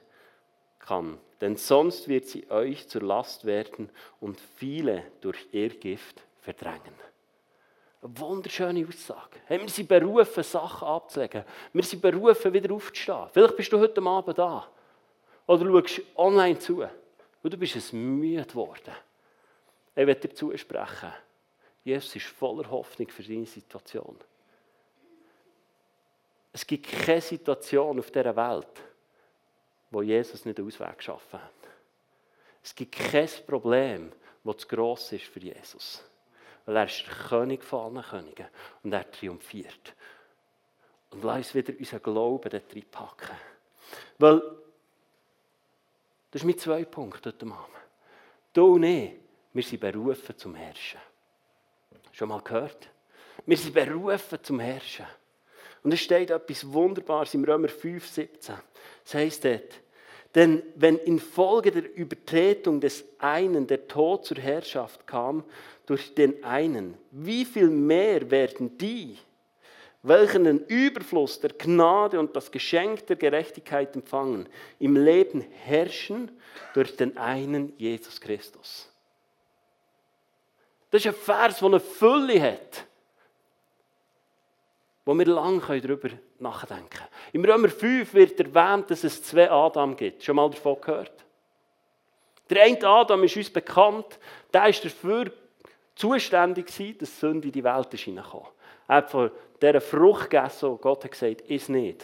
kann, 0.79 1.17
denn 1.41 1.55
sonst 1.55 2.07
wird 2.07 2.25
sie 2.25 2.49
euch 2.49 2.87
zur 2.87 3.01
Last 3.01 3.45
werden 3.45 3.89
und 4.19 4.39
viele 4.55 5.03
durch 5.21 5.47
ihr 5.51 5.69
Gift 5.69 6.23
verdrängen. 6.41 6.93
Eine 8.01 8.19
wunderschöne 8.19 8.87
Aussage. 8.87 9.39
Hey, 9.45 9.59
wir 9.59 9.69
sind 9.69 9.89
berufen, 9.89 10.43
Sachen 10.43 10.87
abzulegen. 10.87 11.43
Wir 11.73 11.83
sind 11.83 12.01
berufen, 12.01 12.53
wieder 12.53 12.73
aufzustehen. 12.73 13.27
Vielleicht 13.31 13.55
bist 13.55 13.71
du 13.71 13.79
heute 13.79 14.01
Abend 14.01 14.37
da. 14.37 14.67
Oder 15.47 15.65
schaust 15.65 16.01
online 16.15 16.59
zu. 16.59 16.83
Und 17.43 17.53
du 17.53 17.57
bist 17.57 17.75
es 17.75 17.91
müde 17.91 18.45
geworden. 18.45 18.93
Ich 19.95 20.05
werde 20.05 20.27
dir 20.27 20.35
zusprechen. 20.35 21.11
Jesus 21.83 22.15
ist 22.15 22.25
voller 22.25 22.69
Hoffnung 22.69 23.09
für 23.09 23.23
deine 23.23 23.45
Situation. 23.45 24.17
Es 26.53 26.67
gibt 26.67 26.87
keine 26.87 27.21
Situation 27.21 27.97
auf 27.99 28.11
dieser 28.11 28.35
Welt, 28.35 28.81
wo 29.89 30.01
Jesus 30.01 30.45
nicht 30.45 30.59
einen 30.59 30.67
Ausweg 30.67 30.97
geschaffen 30.97 31.41
hat. 31.41 31.51
Es 32.63 32.75
gibt 32.75 32.93
kein 32.93 33.29
Problem, 33.47 34.11
das 34.43 34.57
zu 34.57 34.67
gross 34.67 35.11
ist 35.13 35.25
für 35.25 35.39
Jesus. 35.39 36.03
Weil 36.67 36.75
er 36.75 36.85
ist 36.85 37.05
der 37.07 37.13
König 37.29 37.63
von 37.63 37.97
allen 37.97 38.05
Königen 38.05 38.47
und 38.83 38.91
er 38.91 39.09
triumphiert. 39.09 39.95
Und 41.11 41.23
lass 41.23 41.37
uns 41.37 41.55
wieder 41.55 41.73
unseren 41.79 42.03
Glauben 42.03 42.49
dort 42.49 42.75
reinpacken. 42.75 43.37
Weil, 44.17 44.41
das 46.29 46.41
ist 46.41 46.45
mein 46.45 46.57
zwei 46.57 46.83
Punkt 46.83 47.25
heute 47.25 47.45
Abend. 47.45 47.57
Du 48.51 48.75
und 48.75 48.83
ich, 48.83 49.13
wir 49.53 49.63
sind 49.63 49.79
berufen 49.79 50.37
zum 50.37 50.55
Herrschen. 50.55 50.99
Schon 52.11 52.27
mal 52.27 52.41
gehört? 52.41 52.89
Wir 53.45 53.55
sind 53.55 53.73
berufen 53.73 54.39
zum 54.43 54.59
Herrschen. 54.59 55.05
Und 55.83 55.93
es 55.93 56.01
steht 56.01 56.31
etwas 56.31 56.69
Wunderbares 56.69 57.33
im 57.33 57.45
Römer 57.45 57.69
5, 57.69 58.05
17. 58.05 58.55
Es 59.05 59.13
heißt 59.13 59.45
dort, 59.45 59.81
denn 60.35 60.61
wenn 60.75 60.97
infolge 60.97 61.71
der 61.71 61.95
Übertretung 61.95 62.81
des 62.81 63.05
einen 63.19 63.65
der 63.65 63.87
Tod 63.87 64.25
zur 64.25 64.37
Herrschaft 64.37 65.07
kam 65.07 65.45
durch 65.87 66.13
den 66.13 66.43
einen, 66.43 66.95
wie 67.11 67.45
viel 67.45 67.69
mehr 67.69 68.29
werden 68.29 68.77
die, 68.77 69.17
welchen 70.03 70.43
den 70.43 70.59
Überfluss 70.65 71.39
der 71.39 71.51
Gnade 71.51 72.19
und 72.19 72.35
das 72.35 72.51
Geschenk 72.51 73.07
der 73.07 73.15
Gerechtigkeit 73.15 73.95
empfangen, 73.95 74.47
im 74.79 74.95
Leben 74.95 75.41
herrschen 75.41 76.29
durch 76.73 76.95
den 76.95 77.17
einen 77.17 77.73
Jesus 77.77 78.21
Christus. 78.21 78.91
Das 80.91 81.03
ist 81.03 81.07
ein 81.07 81.13
Vers, 81.13 81.59
der 81.59 81.67
eine 81.67 81.79
Fülle 81.79 82.41
hat, 82.41 82.85
wo 85.05 85.13
wir 85.13 85.25
lange 85.25 85.61
darüber 85.81 86.09
nachdenken 86.39 86.89
können. 86.89 87.09
Im 87.31 87.45
Römer 87.45 87.69
5 87.69 88.13
wird 88.13 88.39
erwähnt, 88.39 88.91
dass 88.91 89.05
es 89.05 89.23
zwei 89.23 89.49
Adam 89.49 89.95
gibt. 89.95 90.23
Schon 90.23 90.35
mal 90.35 90.49
davon 90.49 90.79
gehört? 90.81 91.13
Der 92.49 92.63
eine 92.63 92.87
Adam 92.87 93.23
ist 93.23 93.37
uns 93.37 93.49
bekannt, 93.49 94.19
der 94.53 94.63
war 94.63 94.71
dafür 94.71 95.31
zuständig, 95.97 96.67
dass 96.99 97.19
Sünde 97.19 97.47
in 97.47 97.51
die 97.51 97.63
Welt 97.63 97.93
ist 97.93 98.03
hineingekommen. 98.03 98.47
Hat 98.87 99.09
von 99.09 99.31
dieser 99.61 99.81
Frucht 99.81 100.29
gegessen, 100.29 100.69
und 100.69 100.81
Gott 100.81 101.03
hat 101.03 101.11
gesagt, 101.11 101.41
ist 101.41 101.69
nicht. 101.69 102.03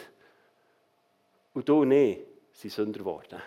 Und 1.54 1.68
du 1.68 1.84
nicht, 1.84 2.20
sind 2.52 2.72
Sünder 2.72 2.98
geworden. 2.98 3.40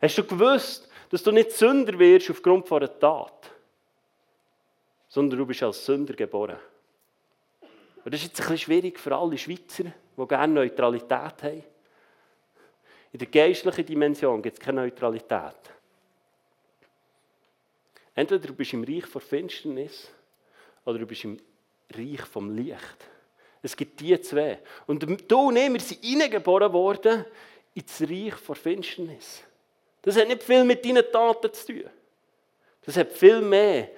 Hast 0.00 0.18
du 0.18 0.24
gewusst, 0.24 0.88
dass 1.10 1.22
du 1.22 1.32
nicht 1.32 1.52
Sünder 1.52 1.98
wirst 1.98 2.30
aufgrund 2.30 2.68
von 2.68 2.82
einer 2.82 2.98
Tat, 2.98 3.50
sondern 5.08 5.38
du 5.38 5.46
bist 5.46 5.62
als 5.62 5.84
Sünder 5.84 6.14
geboren? 6.14 6.58
Und 8.04 8.12
das 8.14 8.20
ist 8.20 8.28
jetzt 8.28 8.40
ein 8.40 8.48
bisschen 8.48 8.58
schwierig 8.58 9.00
für 9.00 9.16
alle 9.16 9.38
Schweizer, 9.38 9.84
die 10.16 10.28
gerne 10.28 10.54
Neutralität 10.54 11.42
haben. 11.42 11.64
In 13.12 13.18
der 13.18 13.28
geistlichen 13.28 13.86
Dimension 13.86 14.42
gibt 14.42 14.58
es 14.58 14.64
keine 14.64 14.82
Neutralität. 14.82 15.56
Entweder 18.16 18.48
du 18.48 18.54
bist 18.54 18.72
im 18.72 18.82
Reich 18.82 19.04
der 19.12 19.20
Finsternis 19.20 20.08
oder 20.84 20.98
du 20.98 21.06
bist 21.06 21.22
im 21.24 21.38
Reich 21.94 22.22
vom 22.22 22.56
Licht. 22.56 22.96
Es 23.62 23.76
gibt 23.76 24.00
die 24.00 24.18
zwei. 24.20 24.58
Und 24.86 25.02
du 25.02 25.38
und 25.38 25.56
ich, 25.56 25.72
wir 25.72 25.80
sind 25.80 26.02
hineingeboren 26.02 26.72
worden 26.72 27.26
ins 27.74 28.00
Reich 28.00 28.34
der 28.48 28.54
Finsternis. 28.54 29.42
Das 30.00 30.16
hat 30.16 30.28
nicht 30.28 30.42
viel 30.42 30.64
mit 30.64 30.84
deinen 30.84 31.04
Taten 31.12 31.52
zu 31.52 31.66
tun. 31.66 31.90
Das 32.84 32.96
hat 32.96 33.12
viel 33.12 33.42
mehr 33.42 33.90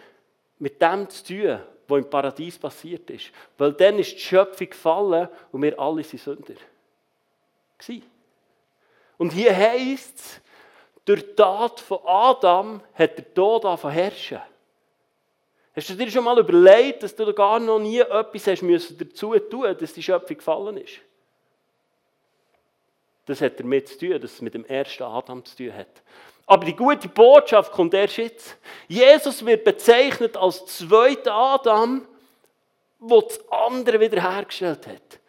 mit 0.59 0.83
dem 0.83 1.09
zu 1.09 1.25
tun, 1.25 1.61
was 1.87 1.99
im 1.99 2.11
Paradies 2.11 2.59
passiert 2.59 3.09
ist. 3.11 3.31
Weil 3.57 3.73
dann 3.75 3.99
ist 4.01 4.15
die 4.15 4.21
Schöpfung 4.21 4.69
gefallen 4.69 5.29
und 5.53 5.63
wir 5.63 5.79
alle 5.79 6.03
sind 6.03 6.21
Sünder. 6.21 6.55
Und 9.17 9.33
hier 9.33 9.57
heißt 9.57 10.19
es, 10.19 10.41
durch 11.09 11.23
die 11.23 11.35
Tat 11.35 11.81
von 11.81 12.01
Adam 12.05 12.83
hat 12.93 13.17
der 13.17 13.33
Tod 13.33 13.65
angefangen 13.65 13.95
herrschen. 13.95 14.41
Hast 15.75 15.89
du 15.89 15.95
dir 15.95 16.11
schon 16.11 16.25
mal 16.25 16.39
überlegt, 16.39 17.03
dass 17.03 17.17
du 17.17 17.33
gar 17.33 17.59
noch 17.59 17.79
nie 17.79 18.01
etwas 18.01 18.47
hast 18.47 18.63
müssen 18.63 18.99
dazu 18.99 19.39
tun 19.39 19.75
dass 19.79 19.95
die 19.95 20.03
Schöpfung 20.03 20.37
gefallen 20.37 20.77
ist? 20.77 21.01
Das 23.25 23.41
hat 23.41 23.59
damit 23.59 23.89
zu 23.89 23.99
tun, 23.99 24.21
dass 24.21 24.35
es 24.35 24.43
mit 24.43 24.53
dem 24.53 24.67
ersten 24.67 25.03
Adam 25.05 25.45
zu 25.45 25.57
tun 25.57 25.75
hat. 25.75 26.03
Aber 26.47 26.65
die 26.65 26.77
gute 26.77 27.09
Botschaft 27.09 27.73
kommt 27.73 27.95
erst 27.95 28.17
jetzt. 28.19 28.59
Jesus 28.87 29.45
wird 29.45 29.65
bezeichnet 29.65 30.37
als 30.37 30.67
zweiter 30.67 31.33
Adam, 31.33 32.07
der 33.01 33.23
das 33.23 33.41
andere 33.51 34.01
wiederhergestellt 34.01 34.87
hat. 34.87 35.21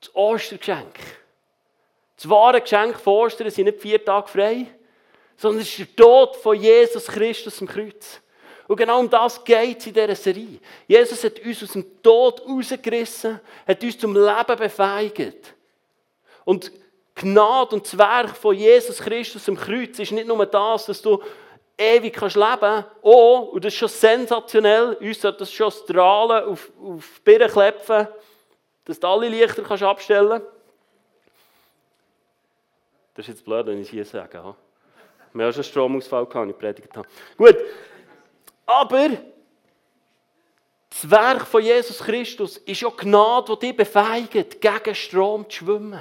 Das 0.00 0.14
Ostergeschenk. 0.14 0.98
Das 2.16 2.28
wahre 2.28 2.60
Geschenk 2.60 2.98
von 3.00 3.14
Ostern 3.14 3.50
sind 3.50 3.64
nicht 3.66 3.80
vier 3.80 4.02
Tage 4.02 4.28
frei, 4.28 4.66
sondern 5.36 5.62
es 5.62 5.68
ist 5.68 5.78
der 5.78 5.96
Tod 5.96 6.36
von 6.36 6.56
Jesus 6.56 7.06
Christus 7.06 7.60
am 7.60 7.68
Kreuz. 7.68 8.20
Und 8.66 8.76
genau 8.76 9.00
um 9.00 9.10
das 9.10 9.44
geht 9.44 9.78
es 9.78 9.86
in 9.86 9.94
dieser 9.94 10.14
Serie. 10.14 10.58
Jesus 10.86 11.22
hat 11.22 11.38
uns 11.40 11.62
aus 11.62 11.72
dem 11.72 12.02
Tod 12.02 12.42
rausgerissen, 12.46 13.40
hat 13.66 13.82
uns 13.82 13.98
zum 13.98 14.14
Leben 14.14 14.56
befeigt. 14.56 15.54
Und 16.44 16.72
Gnade 17.14 17.76
und 17.76 17.84
das 17.84 17.96
Werk 17.96 18.36
von 18.36 18.54
Jesus 18.54 18.98
Christus 18.98 19.48
am 19.48 19.56
Kreuz 19.56 19.98
ist 19.98 20.12
nicht 20.12 20.26
nur 20.26 20.44
das, 20.46 20.86
dass 20.86 21.00
du 21.00 21.22
ewig 21.76 22.14
kannst 22.14 22.36
leben 22.36 22.58
kannst. 22.60 22.88
Oh, 23.02 23.50
und 23.52 23.64
das 23.64 23.72
ist 23.72 23.78
schon 23.78 23.88
sensationell, 23.88 24.94
uns 24.94 25.20
sollte 25.20 25.38
das 25.40 25.52
schon 25.52 25.70
strahlen, 25.70 26.48
auf, 26.48 26.72
auf 26.82 27.04
die 27.18 27.22
Birne 27.22 27.48
klepfen, 27.48 28.08
dass 28.84 28.98
du 28.98 29.06
alle 29.06 29.28
Lichter 29.28 29.62
kannst 29.62 29.82
abstellen 29.82 30.40
kannst. 30.40 30.46
Das 33.14 33.28
ist 33.28 33.34
jetzt 33.34 33.44
blöd, 33.44 33.66
wenn 33.66 33.80
ich 33.80 33.86
es 33.86 33.90
hier 33.90 34.04
sage. 34.04 34.56
Wir 35.34 35.46
haben 35.46 35.52
schon 35.52 35.62
einen 35.62 35.70
Stromausfall 35.70 36.26
gehabt, 36.26 36.50
ich 36.50 36.58
predigt 36.58 36.96
habe. 36.96 37.08
Gut, 37.36 37.56
aber 38.64 39.10
das 40.88 41.10
Werk 41.10 41.44
von 41.44 41.60
Jesus 41.60 41.98
Christus 41.98 42.56
ist 42.58 42.80
ja 42.80 42.88
Gnade, 42.88 43.56
die 43.56 43.66
dich 43.66 43.76
befeigt, 43.76 44.60
gegen 44.60 44.94
Strom 44.94 45.50
zu 45.50 45.64
schwimmen. 45.64 46.00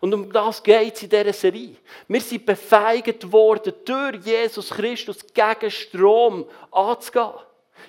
Und 0.00 0.12
um 0.12 0.30
das 0.30 0.62
geht 0.62 0.94
es 0.94 1.02
in 1.02 1.08
dieser 1.08 1.32
Serie. 1.32 1.76
Wir 2.06 2.20
sind 2.20 2.44
befeigt 2.44 3.32
worden, 3.32 3.72
durch 3.86 4.16
Jesus 4.24 4.68
Christus 4.68 5.18
gegen 5.32 5.70
Strom 5.70 6.44
anzugehen. 6.70 7.32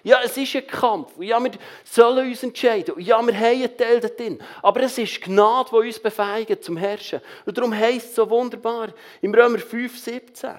Ja, 0.02 0.22
es 0.24 0.38
ist 0.38 0.56
ein 0.56 0.66
Kampf. 0.66 1.12
Ja, 1.20 1.44
wir 1.44 1.52
sollen 1.84 2.30
uns 2.30 2.42
entscheiden. 2.42 2.96
Ja, 3.00 3.22
wir 3.22 3.38
haben 3.38 3.54
einen 3.60 3.78
Teil 3.78 4.00
drin. 4.00 4.42
Aber 4.62 4.82
es 4.82 4.98
ist 4.98 5.22
Gnade, 5.22 5.70
die 5.72 5.76
uns 5.76 6.00
befeigt 6.00 6.64
zum 6.64 6.78
Herrschen. 6.78 7.20
Und 7.46 7.58
darum 7.58 7.76
heisst 7.76 8.10
es 8.10 8.16
so 8.16 8.30
wunderbar 8.30 8.94
im 9.22 9.34
Römer 9.34 9.60
5, 9.60 10.00
17. 10.00 10.52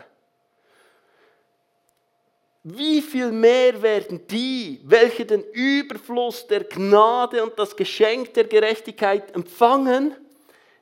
Wie 2.63 3.01
viel 3.01 3.33
mehr 3.33 3.81
werden 3.81 4.27
die, 4.27 4.81
welche 4.85 5.25
den 5.25 5.43
Überfluss 5.45 6.47
der 6.47 6.65
Gnade 6.65 7.43
und 7.43 7.59
das 7.59 7.75
Geschenk 7.75 8.35
der 8.35 8.45
Gerechtigkeit 8.45 9.35
empfangen, 9.35 10.15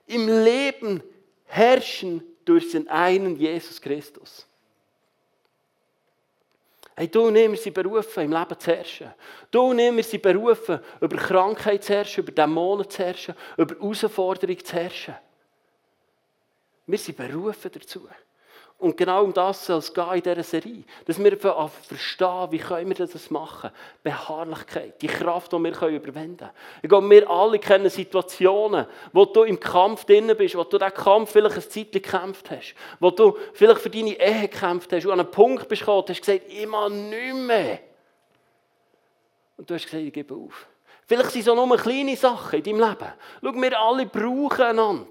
im 0.06 0.26
Leben 0.26 1.02
herrschen 1.44 2.22
durch 2.44 2.70
den 2.72 2.88
einen 2.88 3.36
Jesus 3.36 3.80
Christus. 3.80 4.46
Hey, 6.96 7.06
du 7.06 7.32
wir 7.32 7.56
sind 7.56 7.74
berufen, 7.74 8.24
im 8.24 8.32
Leben 8.32 8.58
zu 8.58 8.72
herrschen. 8.72 9.14
Du 9.52 9.76
wir 9.76 10.02
sind 10.02 10.22
berufen, 10.22 10.80
über 11.00 11.16
Krankheit 11.16 11.84
zu 11.84 11.92
herrschen, 11.92 12.24
über 12.24 12.32
Dämonen 12.32 12.90
zu 12.90 13.04
herrschen, 13.04 13.36
über 13.56 13.76
Herausforderungen 13.76 14.64
zu 14.64 14.72
herrschen. 14.74 15.14
Wir 16.86 16.98
sind 16.98 17.16
berufen 17.16 17.70
dazu. 17.72 18.08
Und 18.80 18.96
genau 18.96 19.24
um 19.24 19.32
das 19.32 19.66
soll 19.66 19.78
es 19.78 19.92
gehen 19.92 20.14
in 20.14 20.22
dieser 20.22 20.42
Serie. 20.44 20.84
Dass 21.04 21.18
wir 21.18 21.36
verstehen, 21.36 22.46
wie 22.50 22.58
können 22.58 22.88
wir 22.88 23.06
das 23.06 23.28
machen. 23.28 23.70
Beharrlichkeit, 24.04 25.02
die 25.02 25.08
Kraft, 25.08 25.52
die 25.52 25.56
wir 25.56 25.88
überwinden 25.88 26.36
können. 26.36 26.50
Ich 26.80 26.88
glaube, 26.88 27.10
wir 27.10 27.28
alle 27.28 27.58
kennen 27.58 27.90
Situationen, 27.90 28.86
wo 29.12 29.24
du 29.24 29.42
im 29.42 29.58
Kampf 29.58 30.04
drin 30.04 30.32
bist, 30.38 30.54
wo 30.54 30.62
du 30.62 30.78
diesen 30.78 30.94
Kampf 30.94 31.32
vielleicht 31.32 31.56
ein 31.56 31.68
Zeit 31.68 31.90
gekämpft 31.90 32.52
hast, 32.52 32.76
wo 33.00 33.10
du 33.10 33.36
vielleicht 33.52 33.80
für 33.80 33.90
deine 33.90 34.12
Ehe 34.12 34.48
gekämpft 34.48 34.92
hast 34.92 35.04
und 35.06 35.12
an 35.12 35.20
einen 35.20 35.30
Punkt 35.30 35.68
bist 35.68 35.82
gekommen, 35.82 36.04
hast 36.08 36.20
gesagt, 36.20 36.42
ich 36.48 36.66
mache 36.66 36.92
nichts 36.92 37.34
mehr. 37.36 37.80
Und 39.56 39.68
du 39.68 39.74
hast 39.74 39.86
gesagt, 39.86 40.04
ich 40.04 40.12
gebe 40.12 40.34
auf. 40.36 40.68
Vielleicht 41.04 41.32
sind 41.32 41.40
es 41.40 41.48
auch 41.48 41.56
nur 41.56 41.76
kleine 41.76 42.16
Sachen 42.16 42.60
in 42.60 42.62
deinem 42.62 42.88
Leben. 42.88 43.12
Schau, 43.42 43.54
wir 43.54 43.80
alle 43.80 44.06
brauchen 44.06 44.62
einander. 44.62 45.08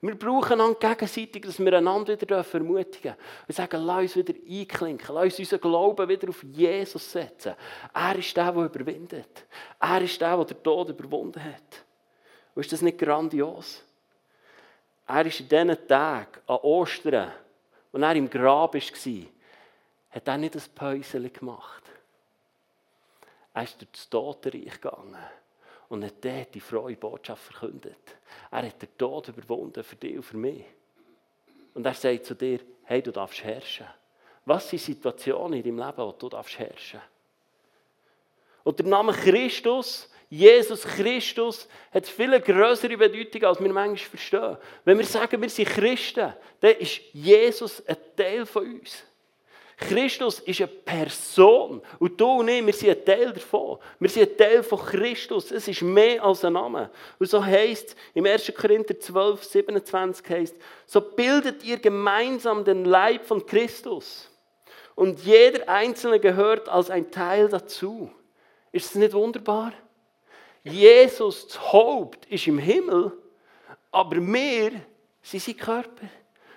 Wir 0.00 0.14
brauchen 0.14 0.52
einander 0.52 0.78
gegenseitig, 0.78 1.42
dass 1.42 1.58
wir 1.58 1.72
einander 1.72 2.20
wieder 2.20 2.36
ermutigen 2.36 3.02
dürfen. 3.02 3.16
Wir 3.46 3.54
sagen, 3.54 3.82
lass 3.82 4.02
uns 4.02 4.16
wieder 4.16 4.34
einklinken, 4.48 5.14
lass 5.14 5.24
uns 5.24 5.38
unseren 5.40 5.60
Glauben 5.60 6.08
wieder 6.08 6.28
auf 6.28 6.42
Jesus 6.44 7.10
setzen. 7.10 7.54
Er 7.92 8.16
ist 8.16 8.36
der, 8.36 8.52
der 8.52 8.64
überwindet. 8.64 9.46
Er 9.80 10.00
ist 10.00 10.20
der, 10.20 10.36
der 10.36 10.44
den 10.44 10.62
Tod 10.62 10.90
überwunden 10.90 11.42
hat. 11.42 11.84
Und 12.54 12.60
ist 12.60 12.72
das 12.72 12.82
nicht 12.82 12.98
grandios? 12.98 13.82
Er 15.08 15.26
ist 15.26 15.40
in 15.40 15.48
diesen 15.48 15.88
Tagen 15.88 16.40
an 16.46 16.56
Ostern, 16.56 17.32
als 17.92 18.02
er 18.02 18.14
im 18.14 18.30
Grab 18.30 18.74
war, 18.74 19.22
hat 20.10 20.28
er 20.28 20.38
nicht 20.38 20.54
ein 20.54 20.62
Päuschen 20.76 21.32
gemacht. 21.32 21.82
Er 23.52 23.64
ist 23.64 23.80
durch 23.80 23.90
das 23.90 24.08
Totenreich 24.08 24.80
gegangen 24.80 25.16
und 25.88 26.04
hat 26.04 26.22
dort 26.22 26.54
die 26.54 26.60
frohe 26.60 26.96
Botschaft 26.96 27.42
verkündet. 27.42 27.96
Er 28.50 28.66
hat 28.66 28.82
den 28.82 28.96
Tod 28.96 29.28
überwunden 29.28 29.82
für 29.82 29.96
dich 29.96 30.16
und 30.16 30.22
für 30.22 30.36
mich. 30.36 30.64
Und 31.74 31.86
er 31.86 31.94
sagt 31.94 32.26
zu 32.26 32.34
dir, 32.34 32.60
hey, 32.84 33.02
du 33.02 33.10
darfst 33.10 33.42
herrschen. 33.42 33.86
Was 34.44 34.68
sind 34.68 34.80
Situationen 34.80 35.58
in 35.58 35.62
deinem 35.62 35.86
Leben, 35.86 35.98
wo 35.98 36.12
du 36.12 36.28
darfst 36.28 36.58
herrschen? 36.58 37.00
Und 38.64 38.78
der 38.78 38.86
Name 38.86 39.12
Christus, 39.12 40.10
Jesus 40.28 40.82
Christus, 40.82 41.68
hat 41.92 42.06
viel 42.06 42.38
größere 42.38 42.96
Bedeutung, 42.96 43.44
als 43.44 43.60
wir 43.60 43.72
manchmal 43.72 43.96
verstehen. 43.96 44.56
Wenn 44.84 44.98
wir 44.98 45.06
sagen, 45.06 45.40
wir 45.40 45.48
sind 45.48 45.68
Christen, 45.68 46.34
dann 46.60 46.76
ist 46.76 47.00
Jesus 47.12 47.86
ein 47.86 47.96
Teil 48.14 48.44
von 48.44 48.64
uns. 48.74 49.04
Christus 49.78 50.40
ist 50.40 50.60
eine 50.60 50.68
Person. 50.68 51.80
Und 52.00 52.20
du 52.20 52.26
und 52.26 52.48
ich, 52.48 52.66
wir 52.66 52.72
sind 52.72 52.90
ein 52.90 53.04
Teil 53.04 53.32
davon. 53.32 53.78
Wir 54.00 54.08
sind 54.08 54.30
ein 54.30 54.36
Teil 54.36 54.62
von 54.64 54.80
Christus. 54.80 55.52
Es 55.52 55.68
ist 55.68 55.82
mehr 55.82 56.22
als 56.22 56.44
ein 56.44 56.54
Name. 56.54 56.90
Und 57.18 57.30
so 57.30 57.44
heißt 57.44 57.94
im 58.12 58.26
1. 58.26 58.52
Korinther 58.56 58.98
12, 58.98 59.44
27 59.44 60.28
heißt, 60.28 60.56
so 60.84 61.00
bildet 61.00 61.62
ihr 61.62 61.78
gemeinsam 61.78 62.64
den 62.64 62.84
Leib 62.84 63.24
von 63.24 63.46
Christus. 63.46 64.28
Und 64.96 65.20
jeder 65.20 65.68
Einzelne 65.68 66.18
gehört 66.18 66.68
als 66.68 66.90
ein 66.90 67.08
Teil 67.12 67.48
dazu. 67.48 68.10
Ist 68.72 68.86
es 68.86 68.94
nicht 68.96 69.12
wunderbar? 69.12 69.72
Jesus, 70.64 71.46
das 71.46 71.72
Haupt, 71.72 72.26
ist 72.26 72.48
im 72.48 72.58
Himmel, 72.58 73.12
aber 73.92 74.16
wir 74.16 74.72
sind 75.22 75.42
sein 75.42 75.56
Körper. 75.56 76.08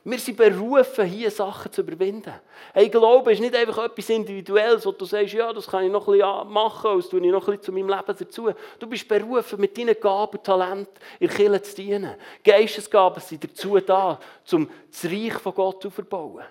Wir 0.03 0.17
sind 0.17 0.35
berufen, 0.35 1.05
hier 1.05 1.29
Sachen 1.29 1.71
zu 1.71 1.81
überwinden. 1.81 2.33
Hey, 2.73 2.89
Glaube 2.89 3.33
ist 3.33 3.39
nicht 3.39 3.55
einfach 3.55 3.85
etwas 3.85 4.09
Individuelles, 4.09 4.83
wo 4.83 4.91
du 4.91 5.05
sagst, 5.05 5.33
ja, 5.33 5.53
das 5.53 5.67
kann 5.67 5.83
ich 5.83 5.91
noch 5.91 6.07
ein 6.07 6.17
bisschen 6.17 6.51
machen, 6.51 6.97
das 6.97 7.07
tue 7.07 7.19
ich 7.19 7.31
noch 7.31 7.47
ein 7.47 7.57
bisschen 7.57 7.61
zu 7.61 7.71
meinem 7.71 7.89
Leben 7.89 8.17
dazu. 8.17 8.51
Du 8.79 8.87
bist 8.87 9.07
berufen, 9.07 9.61
mit 9.61 9.77
deinen 9.77 9.99
Gaben 9.99 10.37
und 10.37 10.43
Talenten 10.43 10.91
in 11.19 11.27
der 11.27 11.37
Kirche 11.37 11.61
zu 11.61 11.75
dienen. 11.75 12.15
Geistesgaben 12.43 13.21
sind 13.21 13.43
dazu 13.43 13.79
da, 13.79 14.19
um 14.51 14.67
das 14.89 15.05
Reich 15.05 15.33
von 15.33 15.53
Gott 15.53 15.85
aufzubauen. 15.85 16.45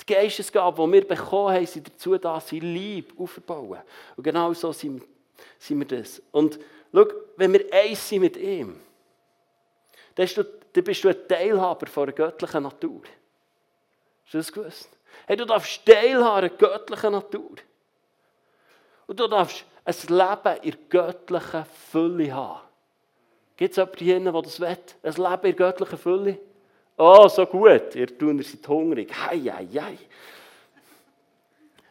Die 0.00 0.14
Geistesgaben, 0.14 0.86
die 0.86 0.92
wir 0.92 1.08
bekommen 1.08 1.56
haben, 1.56 1.66
sind 1.66 1.88
dazu 1.88 2.16
da, 2.18 2.38
sie 2.38 2.60
Liebe 2.60 3.20
aufzubauen. 3.20 3.80
Und 4.16 4.22
genau 4.22 4.52
so 4.52 4.70
sind, 4.70 5.02
sind 5.58 5.80
wir 5.80 5.98
das. 5.98 6.22
Und 6.30 6.60
schau, 6.92 7.06
wenn 7.36 7.52
wir 7.52 7.66
eins 7.72 8.08
sind 8.08 8.20
mit 8.20 8.36
ihm, 8.36 8.78
dann 10.14 10.24
ist 10.24 10.38
dann 10.76 10.84
bist 10.84 11.02
du 11.02 11.08
ein 11.08 11.28
Teilhaber 11.28 11.86
von 11.86 12.04
einer 12.04 12.12
göttlichen 12.12 12.62
Natur. 12.62 13.02
Hast 14.24 14.34
du 14.34 14.38
das 14.38 14.52
gewusst? 14.52 14.90
Hey, 15.26 15.36
du 15.36 15.46
darfst 15.46 15.84
Teilhaber 15.86 16.34
einer 16.34 16.48
göttlichen 16.50 17.12
Natur. 17.12 17.54
Und 19.06 19.18
du 19.18 19.26
darfst 19.26 19.64
ein 19.84 19.94
Leben 20.08 20.62
in 20.62 20.76
göttlicher 20.88 21.64
Fülle 21.90 22.34
haben. 22.34 22.60
Gibt 23.56 23.78
es 23.78 24.00
jemanden 24.00 24.32
der 24.32 24.42
das 24.42 24.60
will? 24.60 24.76
Ein 25.02 25.12
Leben 25.12 25.46
in 25.46 25.56
göttlicher 25.56 25.96
Fülle? 25.96 26.38
Oh, 26.98 27.28
so 27.28 27.46
gut. 27.46 27.94
Ihr 27.94 28.18
tun, 28.18 28.42
seid 28.42 28.68
hungrig. 28.68 29.10
Hei, 29.14 29.38
hei, 29.38 29.68
hei. 29.80 29.98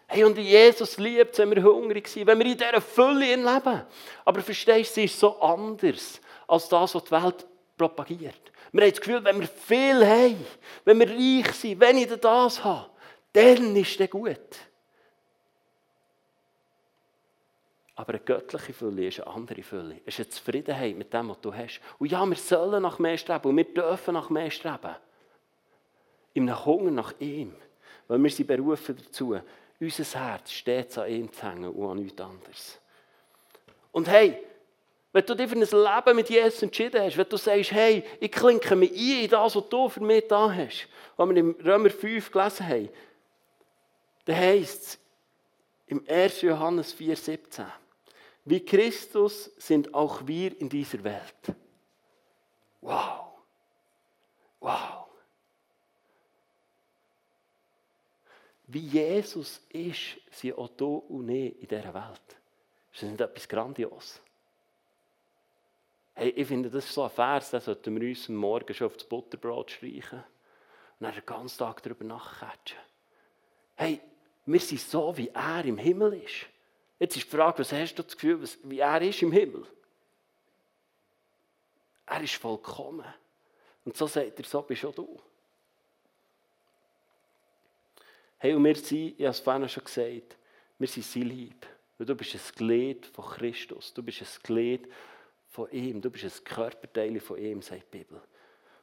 Hey, 0.07 0.23
und 0.23 0.37
Jesus 0.37 0.97
liebt 0.97 1.37
wenn 1.39 1.55
wir 1.55 1.63
hungrig 1.63 2.07
sind, 2.07 2.27
wenn 2.27 2.37
wir 2.37 2.45
in 2.45 2.57
dieser 2.57 2.81
Fülle 2.81 3.35
leben. 3.35 3.81
Aber 4.23 4.41
verstehst 4.41 4.91
du, 4.91 4.93
sie 4.95 5.05
ist 5.05 5.19
so 5.19 5.39
anders 5.39 6.21
als 6.47 6.69
das, 6.69 6.93
was 6.93 7.03
die 7.03 7.11
Welt 7.11 7.47
propagiert. 7.75 8.51
Wir 8.75 8.81
haben 8.83 8.91
das 8.91 8.99
Gefühl, 8.99 9.23
wenn 9.23 9.39
wir 9.39 9.47
viel 9.47 10.05
haben, 10.05 10.45
wenn 10.83 10.99
wir 10.99 11.09
reich 11.09 11.49
sind, 11.53 11.79
wenn 11.79 11.97
ich 11.97 12.07
das 12.07 12.61
habe, 12.61 12.89
dann 13.31 13.73
ist 13.73 13.97
es 13.97 14.09
gut. 14.09 14.37
Aber 17.95 18.09
eine 18.09 18.19
göttliche 18.19 18.73
Fülle 18.73 19.07
ist 19.07 19.21
eine 19.21 19.33
andere 19.33 19.63
Fülle. 19.63 20.01
Es 20.05 20.19
ist 20.19 20.25
eine 20.25 20.29
Zufriedenheit 20.29 20.97
mit 20.97 21.13
dem, 21.13 21.29
was 21.29 21.39
du 21.39 21.53
hast. 21.53 21.79
Und 21.99 22.11
ja, 22.11 22.25
wir 22.25 22.35
sollen 22.35 22.83
nach 22.83 22.99
mehr 22.99 23.17
streben 23.17 23.47
und 23.47 23.55
wir 23.55 23.63
dürfen 23.63 24.13
nach 24.13 24.29
mehr 24.29 24.51
streben. 24.51 24.95
Im 26.33 26.65
Hunger 26.65 26.91
nach 26.91 27.13
ihm. 27.19 27.55
Weil 28.09 28.21
wir 28.21 28.29
sind 28.29 28.47
berufen 28.47 28.97
dazu, 28.97 29.39
unser 29.79 30.19
Herz 30.19 30.51
stets 30.51 30.97
an 30.97 31.09
ihm 31.09 31.31
zu 31.31 31.49
hängen 31.49 31.69
und 31.69 31.91
an 31.91 32.03
nichts 32.03 32.21
anderes. 32.21 32.81
Und 33.93 34.09
hey, 34.09 34.37
wenn 35.15 35.25
du 35.25 35.33
dich 35.33 35.49
für 35.49 35.55
ein 35.55 35.61
Leben 35.61 36.15
mit 36.17 36.29
Jesus 36.29 36.61
entschieden 36.61 37.01
hast, 37.01 37.15
wenn 37.15 37.29
du 37.29 37.37
sagst, 37.37 37.71
hey, 37.71 38.03
ich 38.19 38.29
klinke 38.29 38.75
mich 38.75 38.91
ein 38.91 39.23
in 39.23 39.29
das, 39.29 39.55
was 39.55 39.69
du 39.69 39.87
für 39.87 40.01
mich 40.01 40.27
da 40.27 40.53
hast, 40.53 40.89
was 41.15 41.29
wir 41.29 41.37
im 41.37 41.51
Römer 41.63 41.89
5 41.89 42.29
gelesen 42.29 42.67
haben, 42.67 42.89
dann 44.25 44.35
heisst 44.35 44.83
es 44.83 44.99
im 45.87 46.03
1. 46.05 46.41
Johannes 46.41 46.91
4, 46.91 47.15
17, 47.15 47.65
wie 48.43 48.59
Christus 48.65 49.51
sind 49.57 49.93
auch 49.93 50.27
wir 50.27 50.59
in 50.59 50.67
dieser 50.67 51.01
Welt. 51.01 51.55
Wow. 52.81 53.27
Wow. 54.59 55.05
Wie 58.67 58.85
Jesus 58.85 59.61
ist, 59.69 60.17
sind 60.29 60.57
auch 60.57 60.67
du 60.75 60.97
und 60.97 61.29
ich 61.29 61.57
in 61.61 61.69
dieser 61.69 61.93
Welt. 61.93 62.35
Das 62.91 63.01
ist 63.01 63.09
nicht 63.09 63.21
etwas 63.21 63.47
Grandioses. 63.47 64.24
Hey, 66.17 66.29
ich 66.29 66.47
finde, 66.47 66.69
das 66.69 66.85
ist 66.85 66.93
so 66.93 67.03
ein 67.03 67.09
Vers, 67.09 67.51
den 67.51 67.59
sollten 67.59 67.99
wir 67.99 68.07
uns 68.07 68.29
Morgen 68.29 68.73
schon 68.73 68.87
auf 68.87 68.95
das 68.95 69.03
Butterbrot 69.03 69.69
streichen 69.69 70.19
und 70.19 71.03
dann 71.05 71.13
den 71.13 71.25
ganzen 71.25 71.57
Tag 71.57 71.83
darüber 71.83 72.05
nachkatschen. 72.05 72.79
Hey, 73.75 73.99
wir 74.45 74.59
sind 74.61 74.79
so, 74.79 75.15
wie 75.17 75.27
er 75.27 75.65
im 75.65 75.77
Himmel 75.77 76.13
ist. 76.23 76.45
Jetzt 76.99 77.17
ist 77.17 77.25
die 77.25 77.35
Frage, 77.35 77.59
was 77.59 77.73
hast 77.73 77.95
du 77.95 78.03
das 78.03 78.15
Gefühl, 78.15 78.41
wie 78.63 78.79
er 78.79 79.01
ist 79.01 79.21
im 79.21 79.33
Himmel? 79.33 79.67
Er 82.05 82.21
ist 82.21 82.35
vollkommen. 82.35 83.05
Und 83.83 83.97
so 83.97 84.07
sagt 84.07 84.39
er, 84.39 84.45
so 84.45 84.61
bist 84.61 84.85
auch 84.85 84.95
du. 84.95 85.19
Hey, 88.37 88.53
und 88.53 88.63
wir 88.63 88.75
sind, 88.75 89.19
ich 89.19 89.25
habe 89.25 89.31
es 89.31 89.39
vorhin 89.39 89.67
schon 89.67 89.83
gesagt, 89.83 90.37
wir 90.77 90.87
sind 90.87 91.05
sein 91.05 91.23
Lieb. 91.23 91.65
du 91.97 92.15
bist 92.15 92.35
ein 92.35 92.55
Glied 92.55 93.05
von 93.07 93.25
Christus. 93.25 93.93
Du 93.93 94.01
bist 94.01 94.21
ein 94.21 94.27
Glied 94.43 94.87
von 95.55 95.71
ihm. 95.71 96.01
Du 96.01 96.09
bist 96.09 96.25
ein 96.25 96.43
Körperteil 96.43 97.19
von 97.19 97.37
ihm, 97.37 97.61
sagt 97.61 97.93
die 97.93 97.99
Bibel. 97.99 98.21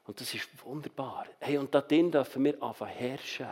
Und 0.07 0.21
das 0.21 0.35
ist 0.35 0.49
wunderbar. 0.65 1.27
Hey, 1.39 1.59
und 1.59 1.73
darin 1.75 2.11
dürfen 2.11 2.45
wir 2.45 2.61
anfangen 2.63 2.93
herrschen 2.93 3.49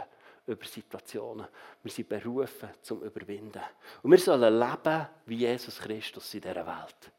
über 0.46 0.64
Situationen. 0.64 1.46
Wir 1.83 1.92
sind 1.92 2.09
berufen 2.09 2.70
zum 2.80 3.02
Überwinden. 3.02 3.62
Und 4.02 4.11
wir 4.11 4.18
sollen 4.18 4.59
leben 4.59 5.06
wie 5.26 5.37
Jesus 5.37 5.78
Christus 5.78 6.35
in 6.35 6.40
dieser 6.40 6.66
Welt. 6.66 7.12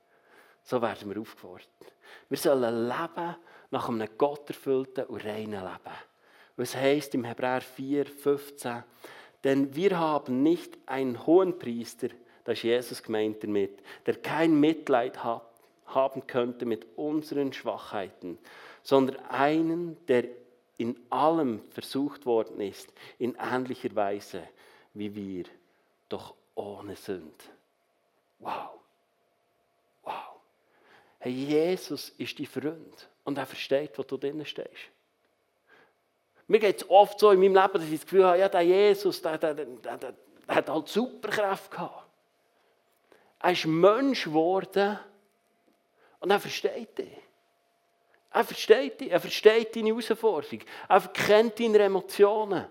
So 0.63 0.81
werden 0.81 1.13
wir 1.13 1.21
aufgefordert. 1.21 1.69
Wir 2.27 2.37
sollen 2.37 2.87
leben 2.87 3.35
nach 3.69 3.87
einem 3.87 4.09
gotterfüllten 4.17 5.05
und 5.05 5.23
reinen 5.23 5.63
Leben. 5.63 5.97
Es 6.57 6.75
heißt 6.75 7.15
im 7.15 7.23
Hebräer 7.23 7.61
4, 7.61 8.05
15, 8.05 8.83
denn 9.43 9.73
wir 9.73 9.97
haben 9.97 10.43
nicht 10.43 10.77
einen 10.85 11.25
hohen 11.25 11.57
Priester, 11.57 12.09
das 12.43 12.57
ist 12.57 12.63
Jesus 12.63 13.01
gemeint 13.01 13.43
damit, 13.43 13.81
der 14.05 14.21
kein 14.21 14.59
Mitleid 14.59 15.23
hat 15.23 15.50
haben 15.93 16.27
könnte 16.27 16.65
mit 16.65 16.85
unseren 16.97 17.53
Schwachheiten, 17.53 18.37
sondern 18.83 19.17
einen, 19.27 19.97
der 20.07 20.25
in 20.77 20.95
allem 21.09 21.61
versucht 21.69 22.25
worden 22.25 22.59
ist, 22.59 22.91
in 23.19 23.35
ähnlicher 23.35 23.95
Weise 23.95 24.43
wie 24.93 25.13
wir, 25.15 25.45
doch 26.09 26.33
ohne 26.55 26.95
Sünd. 26.95 27.49
Wow. 28.39 28.71
Wow. 30.03 30.13
Hey, 31.19 31.31
Jesus 31.31 32.09
ist 32.17 32.39
dein 32.39 32.45
Freund 32.47 33.09
und 33.23 33.37
er 33.37 33.45
versteht, 33.45 33.97
wo 33.97 34.03
du 34.03 34.17
drinnen 34.17 34.45
stehst. 34.45 34.89
Mir 36.47 36.59
geht 36.59 36.81
es 36.81 36.89
oft 36.89 37.19
so 37.19 37.31
in 37.31 37.39
meinem 37.39 37.55
Leben, 37.55 37.73
dass 37.73 37.83
ich 37.83 37.91
das 37.91 38.01
Gefühl 38.01 38.25
habe, 38.25 38.39
ja, 38.39 38.49
der 38.49 38.61
Jesus, 38.61 39.21
der, 39.21 39.37
der, 39.37 39.53
der, 39.53 39.97
der, 39.97 40.13
hat 40.47 40.69
halt 40.69 40.87
Superkräfte 40.89 41.69
gehabt. 41.69 42.07
Er 43.39 43.51
ist 43.53 43.65
Mensch 43.65 44.25
geworden, 44.25 44.99
und 46.21 46.31
er 46.31 46.39
versteht 46.39 46.97
dich. 46.97 47.17
Er 48.31 48.45
versteht 48.45 49.01
dich. 49.01 49.11
Er 49.11 49.19
versteht 49.19 49.75
deine 49.75 49.89
Herausforderung. 49.89 50.61
Er 50.87 51.01
kennt 51.09 51.59
deine 51.59 51.79
Emotionen. 51.79 52.67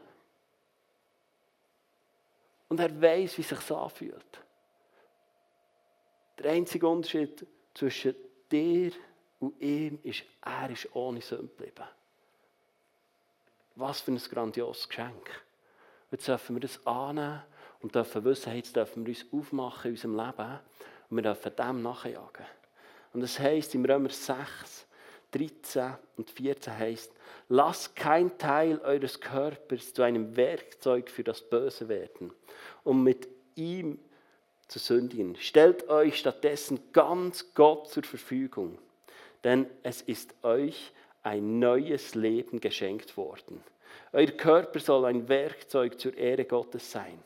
Und 2.69 2.81
er 2.81 3.03
weiß, 3.03 3.37
wie 3.37 3.43
es 3.43 3.49
sich 3.49 3.71
anfühlt. 3.71 4.41
Der 6.39 6.53
einzige 6.53 6.89
Unterschied 6.89 7.47
zwischen 7.75 8.15
dir 8.51 8.93
und 9.41 9.61
ihm 9.61 9.99
ist, 10.03 10.23
er 10.41 10.71
ist 10.71 10.95
ohne 10.95 11.21
Sünde 11.21 11.49
geblieben. 11.49 11.89
Was 13.75 14.01
für 14.01 14.13
ein 14.13 14.19
grandioses 14.19 14.89
Geschenk. 14.89 15.45
Jetzt 16.11 16.29
dürfen 16.29 16.57
wir 16.57 16.61
das 16.61 16.87
annehmen 16.87 17.43
und 17.81 17.95
dürfen 17.95 18.25
wissen, 18.25 18.55
jetzt 18.55 18.77
dürfen 18.77 19.05
wir 19.05 19.15
uns 19.15 19.27
aufmachen 19.33 19.91
in 19.91 19.97
unserem 19.97 20.17
Leben 20.17 20.61
und 21.11 21.17
wir 21.17 21.23
dürfen 21.23 21.57
dem 21.57 21.83
nachjagen. 21.83 22.47
Und 23.13 23.23
es 23.23 23.39
heißt 23.39 23.75
im 23.75 23.85
Römer 23.85 24.11
6, 24.11 24.87
13 25.33 25.95
und 26.17 26.31
14 26.31 26.77
heißt, 26.77 27.13
lasst 27.49 27.97
kein 27.97 28.37
Teil 28.39 28.81
eures 28.81 29.21
Körpers 29.21 29.93
zu 29.93 30.03
einem 30.03 30.37
Werkzeug 30.37 31.11
für 31.11 31.25
das 31.25 31.41
Böse 31.41 31.89
werden, 31.89 32.33
um 32.85 33.03
mit 33.03 33.29
ihm 33.55 33.99
zu 34.69 34.79
sündigen. 34.79 35.37
Stellt 35.37 35.89
euch 35.89 36.19
stattdessen 36.19 36.81
ganz 36.93 37.55
Gott 37.55 37.89
zur 37.89 38.05
Verfügung, 38.05 38.79
denn 39.45 39.67
es 39.83 40.03
ist 40.03 40.35
euch 40.43 40.93
ein 41.23 41.59
neues 41.59 42.15
Leben 42.15 42.61
geschenkt 42.61 43.17
worden. 43.17 43.63
Euer 44.13 44.31
Körper 44.31 44.81
soll 44.81 45.05
ein 45.05 45.29
Werkzeug 45.29 46.01
zur 46.01 46.17
Ehre 46.17 46.45
Gottes 46.45 46.91
sein, 46.91 47.19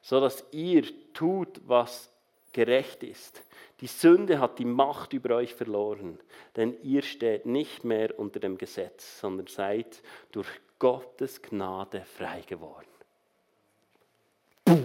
so 0.00 0.20
dass 0.20 0.44
ihr 0.50 0.84
tut, 1.12 1.60
was 1.66 2.10
gerecht 2.56 3.02
ist. 3.02 3.42
Die 3.82 3.86
Sünde 3.86 4.40
hat 4.40 4.58
die 4.58 4.64
Macht 4.64 5.12
über 5.12 5.36
euch 5.36 5.54
verloren, 5.54 6.18
denn 6.56 6.74
ihr 6.82 7.02
steht 7.02 7.44
nicht 7.44 7.84
mehr 7.84 8.18
unter 8.18 8.40
dem 8.40 8.56
Gesetz, 8.56 9.20
sondern 9.20 9.46
seid 9.46 10.02
durch 10.32 10.48
Gottes 10.78 11.42
Gnade 11.42 12.02
frei 12.16 12.40
geworden. 12.46 12.86
Puh. 14.64 14.82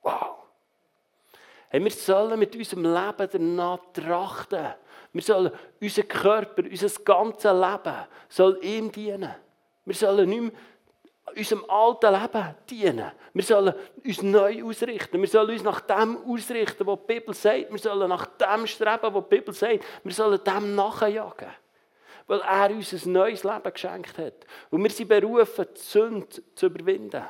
Wow. 0.00 0.36
Hey, 1.68 1.84
wir 1.84 1.90
sollen 1.90 2.38
mit 2.38 2.56
unserem 2.56 2.84
Leben 2.84 3.28
danach 3.30 3.80
trachten. 3.92 4.74
Wir 5.12 5.22
sollen 5.22 5.52
unseren 5.82 6.08
Körper, 6.08 6.62
unser 6.62 7.02
ganzes 7.04 7.52
Leben 7.52 8.06
soll 8.30 8.58
ihm 8.64 8.90
dienen. 8.90 9.34
Wir 9.84 9.94
sollen 9.94 10.30
nicht 10.30 10.40
mehr 10.40 10.52
unserem 11.36 11.64
alten 11.68 12.12
Leben 12.12 12.54
dienen. 12.68 13.12
Wir 13.32 13.42
sollen 13.42 13.74
uns 14.04 14.22
neu 14.22 14.64
ausrichten. 14.64 15.20
Wir 15.20 15.28
sollen 15.28 15.50
uns 15.50 15.62
nach 15.62 15.80
dem 15.80 16.18
ausrichten, 16.26 16.86
was 16.86 16.98
die 17.00 17.14
Bibel 17.14 17.34
sagt. 17.34 17.70
Wir 17.70 17.78
sollen 17.78 18.08
nach 18.08 18.26
dem 18.26 18.66
streben, 18.66 19.14
was 19.14 19.24
die 19.28 19.36
Bibel 19.36 19.54
sagt. 19.54 19.84
Wir 20.04 20.12
sollen 20.12 20.40
dem 20.42 20.74
nachjagen. 20.74 21.48
Weil 22.26 22.40
er 22.40 22.70
uns 22.70 22.92
ein 22.92 23.12
neues 23.12 23.44
Leben 23.44 23.72
geschenkt 23.72 24.18
hat. 24.18 24.46
Und 24.70 24.82
wir 24.82 24.90
sind 24.90 25.08
berufen, 25.08 25.66
die 25.74 25.80
Sünde 25.80 26.26
zu 26.54 26.66
überwinden 26.66 27.24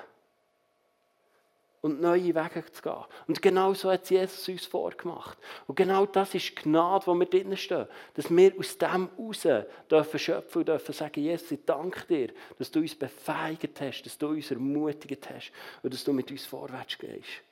und 1.81 2.01
neue 2.01 2.35
Wege 2.35 2.65
zu 2.73 2.83
gehen. 2.83 3.05
Und 3.27 3.41
genau 3.41 3.73
so 3.75 3.91
hat 3.91 4.11
Jesus 4.11 4.49
uns 4.49 4.67
vorgemacht. 4.67 5.39
Und 5.67 5.77
genau 5.77 6.07
das 6.07 6.35
ist 6.35 6.51
die 6.51 6.55
Gnade, 6.57 7.07
wo 7.07 7.15
wir 7.15 7.27
drinnen 7.27 7.57
stehen. 7.57 7.87
Dass 8.15 8.31
wir 8.31 8.53
aus 8.59 8.79
dem 8.79 9.09
raus 9.19 9.47
dürfen 9.91 10.19
schöpfen 10.19 10.59
und 10.61 10.69
dürfen 10.69 10.93
sagen, 10.93 11.21
Jesus, 11.23 11.53
ich 11.53 11.65
danke 11.65 12.05
dir, 12.07 12.35
dass 12.59 12.71
du 12.71 12.81
uns 12.81 12.95
befeigt 12.95 13.81
hast, 13.81 14.03
dass 14.03 14.19
du 14.19 14.29
uns 14.29 14.51
ermutigt 14.51 15.29
hast 15.31 15.53
und 15.83 15.95
dass 15.95 16.03
du 16.03 16.13
mit 16.13 16.31
uns 16.31 16.47
vorwärts 16.47 16.99
gehst. 16.99 17.43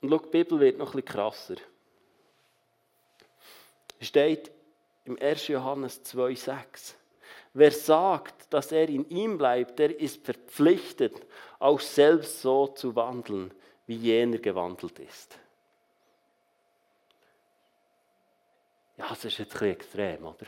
Und 0.00 0.10
schau, 0.10 0.18
die 0.18 0.30
Bibel 0.30 0.60
wird 0.60 0.78
noch 0.78 0.94
ein 0.94 1.02
bisschen 1.02 1.06
krasser. 1.06 1.56
Es 3.98 4.08
steht 4.08 4.50
im 5.04 5.18
1. 5.20 5.48
Johannes 5.48 6.04
2,6 6.04 6.94
Wer 7.54 7.70
sagt, 7.72 8.52
dass 8.52 8.72
er 8.72 8.88
in 8.88 9.08
ihm 9.08 9.38
bleibt, 9.38 9.78
der 9.78 9.98
ist 9.98 10.24
verpflichtet, 10.24 11.14
auch 11.58 11.80
selbst 11.80 12.42
so 12.42 12.68
zu 12.68 12.94
wandeln, 12.94 13.52
wie 13.86 13.96
jener 13.96 14.38
gewandelt 14.38 14.98
ist. 14.98 15.38
Ja, 18.96 19.08
das 19.08 19.24
ist 19.24 19.38
jetzt 19.38 19.60
ein 19.62 19.70
extrem, 19.70 20.26
oder? 20.26 20.46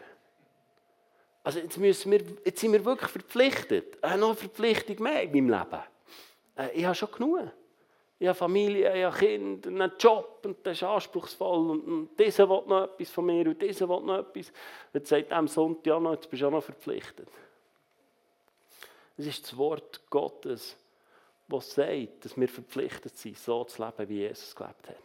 Also 1.43 1.61
jetzt, 1.61 1.79
müssen 1.79 2.13
wir, 2.13 2.23
jetzt 2.45 2.61
sind 2.61 2.73
wir 2.73 2.85
wirklich 2.85 3.11
verpflichtet. 3.11 3.97
Ich 3.97 4.03
habe 4.03 4.21
noch 4.21 4.29
eine 4.29 4.37
Verpflichtung 4.37 5.03
mehr 5.03 5.23
in 5.23 5.31
meinem 5.31 5.49
Leben. 5.49 5.83
Äh, 6.57 6.71
ich 6.73 6.85
habe 6.85 6.95
schon 6.95 7.11
genug. 7.13 7.51
Ich 8.21 8.27
habe 8.27 8.37
Familie, 8.37 8.95
ich 8.95 9.03
habe 9.03 9.17
Kinder, 9.17 9.71
einen 9.71 9.93
Job 9.99 10.43
und 10.45 10.59
das 10.67 10.77
ist 10.77 10.83
anspruchsvoll 10.83 11.71
und, 11.71 11.85
und 11.85 12.21
dieser 12.21 12.47
will 12.51 12.63
noch 12.67 12.85
etwas 12.85 13.09
von 13.09 13.25
mir 13.25 13.47
und 13.47 13.63
dieser 13.63 13.89
will 13.89 14.03
noch 14.03 14.19
etwas. 14.19 14.53
Jetzt 14.93 15.09
sagt 15.09 15.33
am 15.33 15.49
Sonntag 15.49 15.87
ja 15.87 15.99
noch, 15.99 16.13
jetzt 16.13 16.29
bist 16.29 16.43
du 16.43 16.47
auch 16.47 16.51
noch 16.51 16.63
verpflichtet. 16.63 17.27
Es 19.17 19.27
ist 19.27 19.45
das 19.45 19.57
Wort 19.57 20.03
Gottes, 20.11 20.77
das 21.49 21.73
sagt, 21.73 22.27
dass 22.27 22.37
wir 22.37 22.47
verpflichtet 22.47 23.17
sind, 23.17 23.39
so 23.39 23.65
zu 23.65 23.83
leben, 23.83 24.09
wie 24.11 24.19
Jesus 24.19 24.55
gelebt 24.55 24.91
hat. 24.91 24.97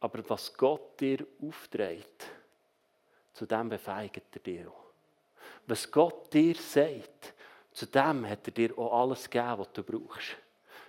Aber 0.00 0.28
was 0.28 0.52
Gott 0.56 1.00
dir 1.00 1.24
aufträgt, 1.40 2.26
zu 3.34 3.46
dem 3.46 3.68
befeigt 3.68 4.34
er 4.34 4.40
dir 4.40 4.68
auch. 4.68 4.90
Was 5.68 5.88
Gott 5.88 6.34
dir 6.34 6.56
sagt, 6.56 7.34
zu 7.72 7.86
dem 7.86 8.28
hat 8.28 8.46
er 8.46 8.52
dir 8.52 8.78
auch 8.78 9.02
alles 9.02 9.28
gegeben, 9.28 9.58
was 9.58 9.72
du 9.72 9.82
brauchst. 9.82 10.36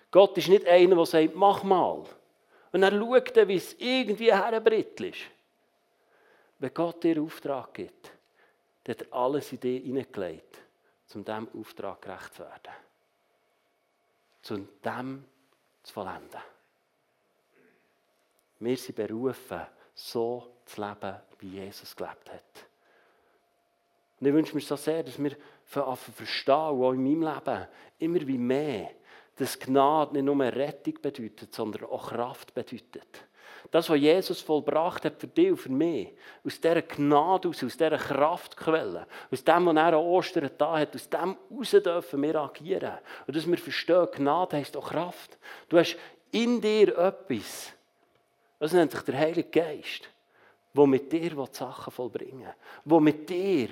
Gott 0.09 0.37
ist 0.37 0.49
nicht 0.49 0.67
einer, 0.67 0.95
der 0.95 1.05
sagt, 1.05 1.35
mach 1.35 1.63
mal. 1.63 2.03
Und 2.71 2.83
er 2.83 2.91
schaut 2.91 3.35
dann, 3.37 3.47
wie 3.47 3.55
es 3.55 3.73
irgendwie 3.79 4.33
herbrittelt 4.33 5.15
ist. 5.15 5.31
Wenn 6.59 6.73
Gott 6.73 7.03
dir 7.03 7.21
Auftrag 7.21 7.73
gibt, 7.73 8.11
dann 8.83 8.95
hat 8.95 9.01
er 9.01 9.13
alles 9.13 9.51
in 9.51 9.59
dich 9.59 9.83
hineingelegt, 9.83 10.57
um 11.13 11.23
diesem 11.23 11.49
Auftrag 11.59 12.01
gerecht 12.01 12.33
zu 12.33 12.43
werden. 12.43 12.73
Zu 14.41 14.67
dem 14.83 15.25
zu 15.83 15.93
vollenden. 15.93 16.41
Wir 18.59 18.77
sind 18.77 18.95
berufen, 18.95 19.61
so 19.93 20.57
zu 20.65 20.81
leben, 20.81 21.15
wie 21.39 21.59
Jesus 21.59 21.95
gelebt 21.95 22.31
hat. 22.31 22.70
Und 24.21 24.27
ich 24.27 24.33
wünsche 24.33 24.53
mir 24.53 24.61
so 24.61 24.75
sehr, 24.75 25.01
dass 25.01 25.17
wir 25.17 25.35
verstehen, 25.65 26.53
auch 26.53 26.91
in 26.91 27.03
meinem 27.03 27.23
Leben, 27.23 27.67
immer 27.97 28.27
wie 28.27 28.37
mehr, 28.37 28.91
dass 29.35 29.57
Gnade 29.57 30.13
nicht 30.13 30.25
nur 30.25 30.39
Rettung 30.39 30.93
bedeutet, 31.01 31.51
sondern 31.51 31.85
auch 31.85 32.09
Kraft 32.09 32.53
bedeutet. 32.53 33.25
Das, 33.71 33.89
was 33.89 33.99
Jesus 33.99 34.41
vollbracht 34.41 35.05
hat 35.05 35.19
für 35.19 35.27
dich 35.27 35.49
und 35.49 35.57
für 35.57 35.71
mich, 35.71 36.13
aus 36.45 36.61
dieser 36.61 36.83
Gnade 36.83 37.49
aus, 37.49 37.63
aus 37.63 37.75
dieser 37.75 37.97
Kraftquelle, 37.97 39.07
aus 39.31 39.43
dem, 39.43 39.65
was 39.65 39.75
er 39.75 39.85
an 39.87 39.95
Ostern 39.95 40.51
da 40.55 40.77
hat, 40.77 40.93
aus 40.93 41.09
dem 41.09 41.37
heraus 41.49 41.71
dürfen 41.71 42.21
wir 42.21 42.35
agieren. 42.35 42.99
Und 43.25 43.35
dass 43.35 43.47
wir 43.47 43.57
verstehen, 43.57 44.07
Gnade 44.13 44.57
heisst 44.57 44.77
auch 44.77 44.89
Kraft. 44.89 45.37
Du 45.69 45.79
hast 45.79 45.97
in 46.31 46.61
dir 46.61 46.95
etwas, 46.95 47.73
das 48.59 48.73
nennt 48.73 48.91
sich 48.91 49.01
der 49.01 49.17
Heilige 49.17 49.49
Geist, 49.49 50.09
der 50.75 50.85
mit 50.85 51.11
dir 51.11 51.47
Sachen 51.51 51.91
vollbringen 51.91 52.53
will, 52.85 52.91
der 52.91 52.99
mit 52.99 53.29
dir 53.29 53.69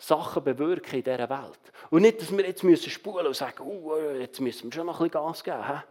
Sachen 0.00 0.42
bewirken 0.42 0.96
in 0.96 1.04
dieser 1.04 1.28
Welt. 1.28 1.60
Und 1.90 2.02
nicht, 2.02 2.20
dass 2.20 2.32
wir 2.34 2.46
jetzt 2.46 2.64
müssen 2.64 2.90
spulen 2.90 3.26
und 3.26 3.36
sagen, 3.36 3.62
oh, 3.62 3.94
jetzt 4.18 4.40
müssen 4.40 4.64
wir 4.64 4.72
schon 4.72 4.86
noch 4.86 4.98
ein 4.98 5.10
bisschen 5.10 5.26
Gas 5.26 5.44
geben. 5.44 5.82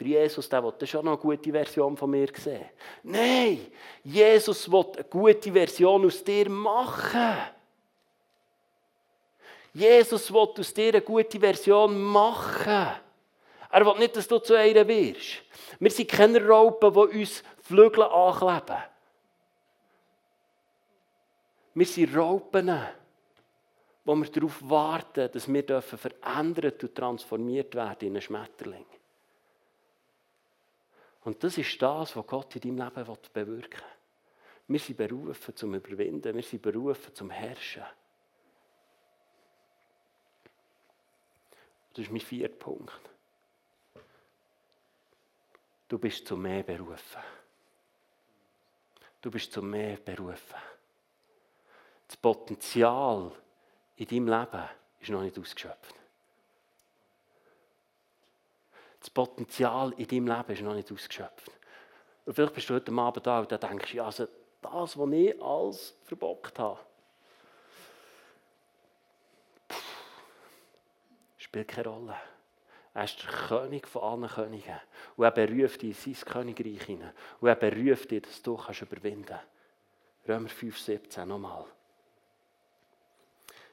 Der 0.00 0.06
Jesus 0.06 0.48
der 0.48 0.64
will 0.64 0.86
schon 0.86 1.04
noch 1.04 1.12
eine 1.12 1.20
gute 1.20 1.52
Version 1.52 1.96
von 1.96 2.10
mir 2.10 2.28
sehen. 2.34 2.64
Nein, 3.02 3.66
Jesus 4.02 4.70
will 4.70 4.86
eine 4.94 5.04
gute 5.04 5.52
Version 5.52 6.06
aus 6.06 6.24
dir 6.24 6.48
machen. 6.48 7.36
Jesus 9.74 10.32
will 10.32 10.48
aus 10.58 10.72
dir 10.72 10.88
eine 10.88 11.02
gute 11.02 11.38
Version 11.38 12.00
machen. 12.00 12.88
Er 13.70 13.84
will 13.84 13.98
nicht, 13.98 14.16
dass 14.16 14.26
du 14.26 14.38
zu 14.38 14.54
einer 14.54 14.88
wirst. 14.88 15.42
Wir 15.78 15.90
sind 15.90 16.08
keine 16.08 16.44
Raupen, 16.46 16.92
die 16.92 17.18
uns 17.20 17.42
Flügel 17.62 18.04
ankleben. 18.04 18.82
Wir 21.78 21.86
sind 21.86 22.16
Raupen, 22.16 22.76
wo 24.04 24.16
wir 24.16 24.28
darauf 24.32 24.68
warten, 24.68 25.30
dass 25.30 25.46
wir 25.46 25.80
verändert 25.80 26.82
und 26.82 26.92
transformiert 26.92 27.72
werden 27.76 28.08
in 28.08 28.14
einen 28.14 28.20
Schmetterling. 28.20 28.84
Und 31.22 31.44
das 31.44 31.56
ist 31.56 31.80
das, 31.80 32.16
was 32.16 32.26
Gott 32.26 32.56
in 32.56 32.76
deinem 32.76 32.96
Leben 32.96 33.16
bewirken 33.32 33.80
will. 33.80 33.86
Wir 34.66 34.80
sind 34.80 34.96
berufen 34.96 35.54
zum 35.54 35.74
Überwinden, 35.76 36.34
wir 36.34 36.42
sind 36.42 36.62
berufen 36.62 37.14
zum 37.14 37.30
Herrschen. 37.30 37.84
Das 41.92 42.04
ist 42.04 42.10
mein 42.10 42.20
vierter 42.20 42.56
Punkt. 42.56 43.10
Du 45.86 45.96
bist 45.96 46.26
zu 46.26 46.36
mehr 46.36 46.64
berufen. 46.64 47.22
Du 49.20 49.30
bist 49.30 49.52
zu 49.52 49.62
mehr 49.62 49.96
berufen. 49.98 50.58
Das 52.08 52.16
Potenzial 52.16 53.30
in 53.96 54.06
deinem 54.06 54.28
Leben 54.28 54.68
ist 55.00 55.10
noch 55.10 55.22
nicht 55.22 55.38
ausgeschöpft. 55.38 55.94
Das 58.98 59.10
Potenzial 59.10 59.92
in 59.92 60.08
deinem 60.08 60.26
Leben 60.26 60.52
ist 60.52 60.62
noch 60.62 60.74
nicht 60.74 60.90
ausgeschöpft. 60.90 61.52
Und 62.24 62.34
vielleicht 62.34 62.54
bist 62.54 62.68
du 62.68 62.74
heute 62.74 62.92
Abend 62.92 63.26
da 63.26 63.40
und 63.40 63.50
denkst, 63.50 63.94
ja, 63.94 64.06
also 64.06 64.26
das, 64.60 64.98
was 64.98 65.12
ich 65.12 65.42
alles 65.42 65.96
verbockt 66.04 66.58
habe, 66.58 66.80
spielt 71.36 71.68
keine 71.68 71.88
Rolle. 71.88 72.16
Er 72.94 73.04
ist 73.04 73.22
der 73.22 73.30
König 73.30 73.86
von 73.86 74.02
allen 74.02 74.28
Königen. 74.28 74.80
Und 75.16 75.24
er 75.24 75.30
beruft 75.30 75.82
dich 75.82 76.06
in 76.06 76.14
sein 76.14 76.32
Königreich 76.32 76.82
hinein. 76.82 77.12
Und 77.40 77.48
er 77.48 77.54
beruft 77.54 78.10
dich, 78.10 78.22
dass 78.22 78.42
du 78.42 78.56
kannst 78.56 78.82
überwinden 78.82 79.26
kannst. 79.26 79.46
Römer 80.26 80.48
5, 80.48 80.78
17 80.78 81.28
nochmal. 81.28 81.64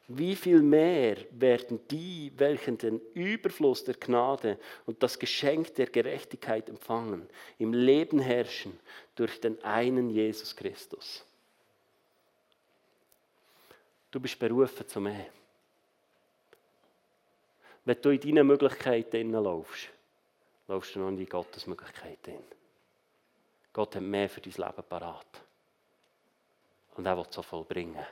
Wie 0.08 0.36
viel 0.36 0.62
mehr 0.62 1.18
werden 1.32 1.80
die, 1.90 2.32
welchen 2.36 2.78
den 2.78 3.02
Überfluss 3.16 3.84
der 3.84 3.96
Gnade 3.96 4.60
und 4.86 5.02
das 5.02 5.18
Geschenk 5.18 5.74
der 5.76 5.88
Gerechtigkeit 5.88 6.70
empfangen, 6.70 7.28
im 7.58 7.74
Leben 7.74 8.20
herrschen 8.20 8.80
durch 9.16 9.42
den 9.42 9.64
einen 9.64 10.12
Jesus 10.12 10.56
Christus? 10.56 11.26
Du 14.12 14.20
bist 14.20 14.38
berufen 14.38 14.88
zu 14.88 15.02
mehr. 15.02 15.26
Wenn 17.84 18.02
du 18.02 18.10
in 18.12 18.20
deinen 18.20 18.48
Möglichkeiten 18.48 19.32
laufst, 19.32 19.90
laufst 20.68 20.96
du 20.96 21.00
noch 21.00 21.10
in 21.10 21.18
die 21.18 21.26
Gottes 21.26 21.66
Möglichkeiten. 21.66 22.44
Gott 23.74 23.96
hat 23.96 24.04
mehr 24.04 24.30
für 24.30 24.42
dein 24.42 24.54
Leben 24.54 24.84
parat. 24.88 25.42
Und 26.96 27.06
er 27.06 27.18
will 27.18 27.26
es 27.28 27.36
so 27.36 27.42
vollbringen. 27.42 28.06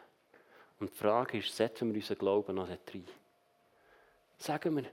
Und 0.84 0.92
die 0.92 0.98
Frage 0.98 1.38
ist, 1.38 1.56
setzen 1.56 1.94
wir 1.94 2.02
unseren 2.02 2.18
Glauben 2.18 2.56
noch 2.56 2.68
dort 2.68 2.94
rein? 2.94 3.08
Sagen 4.38 4.76
wir, 4.76 4.84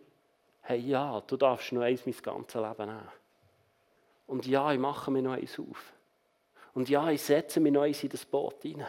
hey, 0.61 0.79
ja, 0.79 1.21
du 1.21 1.37
darfst 1.37 1.73
noch 1.73 1.83
eins 1.83 2.07
mein 2.07 2.15
ganzes 2.23 2.55
Leben 2.55 2.87
nehmen. 2.87 3.09
Und 4.29 4.47
ja, 4.47 4.73
ich 4.73 4.79
mache 4.79 5.11
mir 5.11 5.21
noch 5.21 5.33
eins 5.33 5.59
auf. 5.59 5.93
Und 6.75 6.89
ja, 6.89 7.11
ich 7.11 7.21
setze 7.21 7.59
mich 7.59 7.73
noch 7.73 7.83
eins 7.83 8.05
in 8.05 8.09
das 8.09 8.25
Boot 8.25 8.63
hinein. 8.63 8.87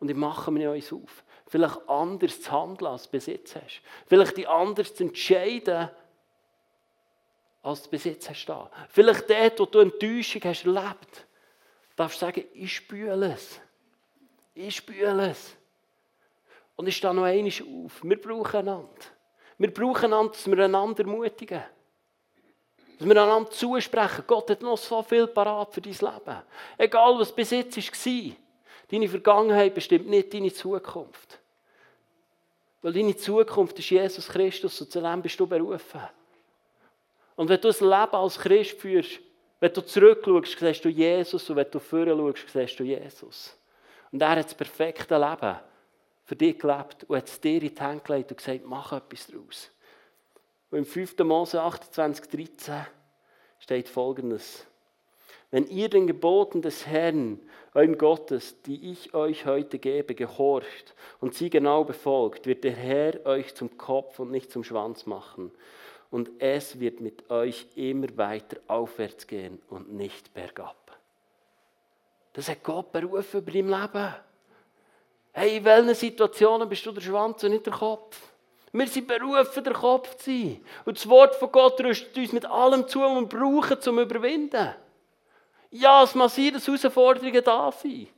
Und 0.00 0.10
ich 0.10 0.16
mache 0.16 0.50
mir 0.50 0.70
uns 0.70 0.90
auf, 0.94 1.24
vielleicht 1.46 1.86
anders 1.90 2.40
zu 2.40 2.50
handeln, 2.50 2.90
als 2.90 3.02
du 3.02 3.10
Besitz 3.10 3.54
hast. 3.54 3.82
Vielleicht 4.06 4.38
die 4.38 4.46
anders 4.46 4.94
zu 4.94 5.04
entscheiden, 5.04 5.90
als 7.60 7.82
du 7.82 7.90
Besitz 7.90 8.30
hast. 8.30 8.46
Vielleicht 8.88 9.28
dort, 9.28 9.60
wo 9.60 9.66
du 9.66 9.80
Enttäuschung 9.80 10.40
hast 10.44 10.64
erlebt, 10.64 11.26
darfst 11.96 12.22
du 12.22 12.24
sagen, 12.24 12.44
ich 12.54 12.74
spüle 12.74 13.34
es. 13.34 13.60
Ich 14.54 14.76
spüle 14.76 15.30
es. 15.30 15.56
Und 16.76 16.86
ich 16.86 16.96
stehe 16.96 17.14
noch 17.14 17.24
einmal 17.24 17.52
auf. 17.84 18.02
Wir 18.02 18.20
brauchen 18.20 18.56
einander. 18.56 18.88
Wir 19.58 19.72
brauchen 19.72 20.06
einander, 20.06 20.32
dass 20.32 20.46
wir 20.46 20.64
einander 20.64 21.04
ermutigen. 21.04 21.62
Dass 22.98 23.08
wir 23.08 23.22
einander 23.22 23.50
zusprechen. 23.50 24.24
Gott 24.26 24.50
hat 24.50 24.62
noch 24.62 24.78
so 24.78 25.02
viel 25.02 25.26
parat 25.26 25.72
für 25.72 25.80
dein 25.80 25.92
Leben. 25.92 26.42
Egal, 26.78 27.18
was 27.18 27.32
bis 27.32 27.50
jetzt 27.50 27.76
war. 27.76 28.32
Deine 28.90 29.08
Vergangenheit 29.08 29.74
bestimmt 29.74 30.08
nicht 30.08 30.34
deine 30.34 30.52
Zukunft. 30.52 31.38
Weil 32.82 32.92
deine 32.92 33.16
Zukunft 33.16 33.78
ist 33.78 33.90
Jesus 33.90 34.28
Christus 34.28 34.80
und 34.80 34.90
zu 34.90 35.00
dem 35.00 35.22
bist 35.22 35.38
du 35.38 35.46
berufen. 35.46 36.00
Und 37.36 37.48
wenn 37.48 37.60
du 37.60 37.68
das 37.68 37.80
Leben 37.80 37.92
als 37.92 38.38
Christ 38.38 38.78
führst, 38.78 39.20
wenn 39.60 39.72
du 39.72 39.80
zurückschaust, 39.80 40.58
siehst 40.58 40.84
du 40.84 40.88
Jesus 40.88 41.48
und 41.48 41.56
wenn 41.56 41.70
du 41.70 41.78
vorher 41.78 42.16
schaust, 42.16 42.48
siehst 42.48 42.80
du 42.80 42.84
Jesus. 42.84 43.56
Und 44.12 44.22
er 44.22 44.30
hat 44.30 44.44
das 44.44 44.54
perfekte 44.54 45.16
Leben 45.16 45.56
für 46.24 46.36
dich 46.36 46.58
gelebt 46.58 47.04
und 47.04 47.16
hat 47.16 47.28
es 47.28 47.40
dir 47.40 47.62
in 47.62 47.74
die 47.74 47.80
Hände 47.80 48.02
gelegt 48.04 48.30
und 48.30 48.36
gesagt, 48.36 48.60
mach 48.64 48.92
etwas 48.92 49.26
daraus. 49.26 49.70
Und 50.70 50.78
im 50.78 50.84
5. 50.84 51.18
Mose 51.18 51.60
28, 51.60 52.28
13 52.28 52.86
steht 53.58 53.88
folgendes. 53.88 54.66
Wenn 55.50 55.66
ihr 55.66 55.90
den 55.90 56.06
Geboten 56.06 56.62
des 56.62 56.86
Herrn, 56.86 57.38
euren 57.74 57.98
Gottes, 57.98 58.62
die 58.62 58.90
ich 58.90 59.12
euch 59.12 59.44
heute 59.44 59.78
gebe, 59.78 60.14
gehorcht 60.14 60.94
und 61.20 61.34
sie 61.34 61.50
genau 61.50 61.84
befolgt, 61.84 62.46
wird 62.46 62.64
der 62.64 62.72
Herr 62.72 63.26
euch 63.26 63.54
zum 63.54 63.76
Kopf 63.76 64.18
und 64.18 64.30
nicht 64.30 64.50
zum 64.50 64.64
Schwanz 64.64 65.04
machen. 65.04 65.50
Und 66.10 66.30
es 66.38 66.80
wird 66.80 67.00
mit 67.00 67.30
euch 67.30 67.66
immer 67.74 68.08
weiter 68.16 68.58
aufwärts 68.66 69.26
gehen 69.26 69.60
und 69.68 69.92
nicht 69.92 70.32
bergab. 70.32 70.81
Das 72.32 72.48
hat 72.48 72.62
Gott 72.62 72.92
berufen 72.92 73.40
über 73.40 73.52
dein 73.52 73.68
Leben. 73.68 74.14
Hey, 75.32 75.56
in 75.56 75.64
welchen 75.64 75.94
Situationen 75.94 76.68
bist 76.68 76.84
du 76.84 76.92
der 76.92 77.00
Schwanz 77.00 77.42
und 77.44 77.50
nicht 77.50 77.66
der 77.66 77.72
Kopf? 77.72 78.18
Wir 78.72 78.86
sind 78.86 79.06
berufen, 79.06 79.64
der 79.64 79.72
Kopf 79.74 80.16
zu 80.16 80.30
sein. 80.30 80.64
Und 80.84 80.96
das 80.96 81.08
Wort 81.08 81.34
von 81.36 81.52
Gott 81.52 81.78
rüstet 81.80 82.16
uns 82.16 82.32
mit 82.32 82.46
allem 82.46 82.88
zu, 82.88 83.00
was 83.00 83.14
wir 83.14 83.26
brauchen, 83.26 83.80
zum 83.80 83.98
Überwinden. 83.98 84.74
Ja, 85.70 86.02
es 86.02 86.14
muss 86.14 86.36
sein, 86.36 86.52
dass 86.52 86.66
Herausforderungen 86.66 87.44
da 87.44 87.70
sind. 87.72 88.08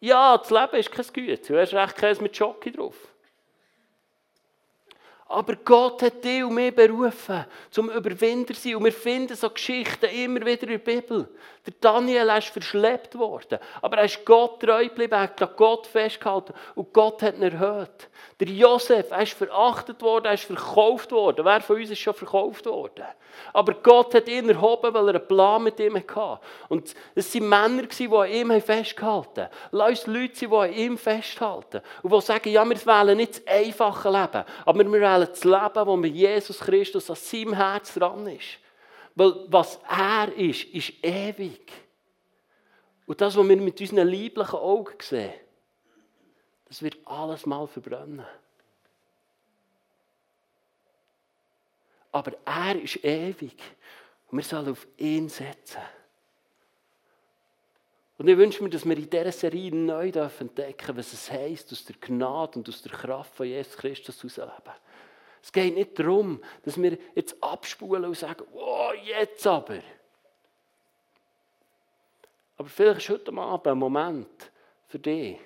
Ja, 0.00 0.36
das 0.36 0.50
Leben 0.50 0.76
ist 0.76 0.92
kein 0.92 1.06
Güte. 1.12 1.52
Du 1.52 1.60
hast 1.60 1.74
recht 1.74 1.96
keins 1.96 2.20
mit 2.20 2.36
Schocke 2.36 2.70
drauf. 2.70 2.96
Aber 5.30 5.56
Gott 5.56 6.02
hat 6.02 6.24
dich 6.24 6.42
und 6.42 6.54
mich 6.54 6.74
berufen, 6.74 7.44
zum 7.70 7.90
Überwinder 7.90 8.54
zu 8.54 8.60
sein. 8.60 8.76
Und 8.76 8.84
wir 8.84 8.92
finden 8.92 9.36
so 9.36 9.50
Geschichten 9.50 10.06
immer 10.06 10.40
wieder 10.40 10.62
in 10.62 10.68
der 10.68 10.78
Bibel. 10.78 11.28
Der 11.66 11.74
Daniel 11.82 12.30
ist 12.38 12.48
verschleppt 12.48 13.14
worden. 13.18 13.58
Aber 13.82 13.98
er 13.98 14.04
ist 14.04 14.24
Gott 14.24 14.58
treu 14.60 14.88
geblieben, 14.88 15.12
er 15.12 15.20
hat 15.20 15.56
Gott 15.56 15.86
festgehalten. 15.86 16.54
Und 16.74 16.94
Gott 16.94 17.22
hat 17.22 17.36
ihn 17.36 17.42
erhöht. 17.42 18.08
Der 18.40 18.48
Josef, 18.48 19.10
er 19.10 19.22
ist 19.22 19.34
verachtet 19.34 20.00
worden, 20.00 20.24
er 20.24 20.32
ist 20.32 20.44
verkauft 20.44 21.12
worden. 21.12 21.44
Wer 21.44 21.60
von 21.60 21.76
uns 21.76 21.90
ist 21.90 21.98
schon 21.98 22.14
verkauft 22.14 22.64
worden? 22.64 23.04
Aber 23.52 23.74
Gott 23.74 24.14
hat 24.14 24.28
ihn 24.28 24.48
erhoben, 24.48 24.92
weil 24.94 25.08
er 25.08 25.16
einen 25.16 25.28
Plan 25.28 25.62
mit 25.62 25.78
ihm 25.80 25.96
hatte. 25.96 26.40
Und 26.68 26.94
es 27.14 27.34
waren 27.34 27.48
Männer, 27.48 27.82
die 27.88 28.08
an 28.08 28.30
ihm 28.30 28.60
festgehalten 28.60 29.44
haben. 29.44 29.50
Lass 29.72 30.06
Leute 30.06 30.36
sein, 30.36 30.50
die 30.50 30.56
an 30.56 30.72
ihm 30.72 30.98
festhalten. 30.98 31.80
Und 32.02 32.12
die 32.12 32.20
sagen, 32.20 32.48
ja, 32.50 32.64
wir 32.64 32.86
wählen 32.86 33.16
nicht 33.16 33.46
das 33.46 33.46
einfache 33.46 34.08
Leben, 34.08 34.44
aber 34.64 34.84
wir 34.84 35.00
wählen 35.00 35.17
das 35.26 35.44
Leben, 35.44 35.86
wo 35.86 35.96
mit 35.96 36.14
Jesus 36.14 36.58
Christus 36.60 37.10
an 37.10 37.16
seinem 37.16 37.54
Herz 37.54 37.94
dran 37.94 38.26
ist. 38.26 38.58
Weil 39.14 39.46
was 39.48 39.78
er 39.88 40.32
ist, 40.34 40.64
ist 40.64 40.92
ewig. 41.02 41.72
Und 43.06 43.20
das, 43.20 43.36
was 43.36 43.48
wir 43.48 43.56
mit 43.56 43.80
unseren 43.80 44.06
lieblichen 44.06 44.58
Augen 44.58 44.96
sehen, 45.00 45.32
das 46.66 46.82
wird 46.82 46.98
alles 47.06 47.46
mal 47.46 47.66
verbrennen. 47.66 48.26
Aber 52.12 52.32
er 52.44 52.80
ist 52.80 53.02
ewig. 53.04 53.56
Und 54.30 54.38
wir 54.38 54.44
sollen 54.44 54.68
auf 54.70 54.86
ihn 54.98 55.28
setzen. 55.28 55.80
Und 58.18 58.26
ich 58.26 58.36
wünsche 58.36 58.62
mir, 58.62 58.70
dass 58.70 58.84
wir 58.84 58.96
in 58.96 59.08
dieser 59.08 59.32
Serie 59.32 59.74
neu 59.74 60.08
entdecken 60.08 60.96
was 60.96 61.12
es 61.12 61.30
heisst, 61.30 61.72
aus 61.72 61.84
der 61.84 61.96
Gnade 62.00 62.58
und 62.58 62.68
aus 62.68 62.82
der 62.82 62.92
Kraft 62.92 63.34
von 63.34 63.46
Jesus 63.46 63.76
Christus 63.76 64.20
herausleben. 64.36 64.72
Es 65.42 65.52
geht 65.52 65.74
nicht 65.74 65.98
darum, 65.98 66.42
dass 66.64 66.80
wir 66.80 66.98
jetzt 67.14 67.42
abspulen 67.42 68.04
und 68.04 68.16
sagen, 68.16 68.44
oh, 68.52 68.92
jetzt 69.04 69.46
aber. 69.46 69.80
Aber 72.56 72.68
vielleicht 72.68 72.98
ist 72.98 73.08
heute 73.10 73.32
Abend 73.32 73.66
ein 73.66 73.78
Moment 73.78 74.50
für 74.88 74.98
dich, 74.98 75.38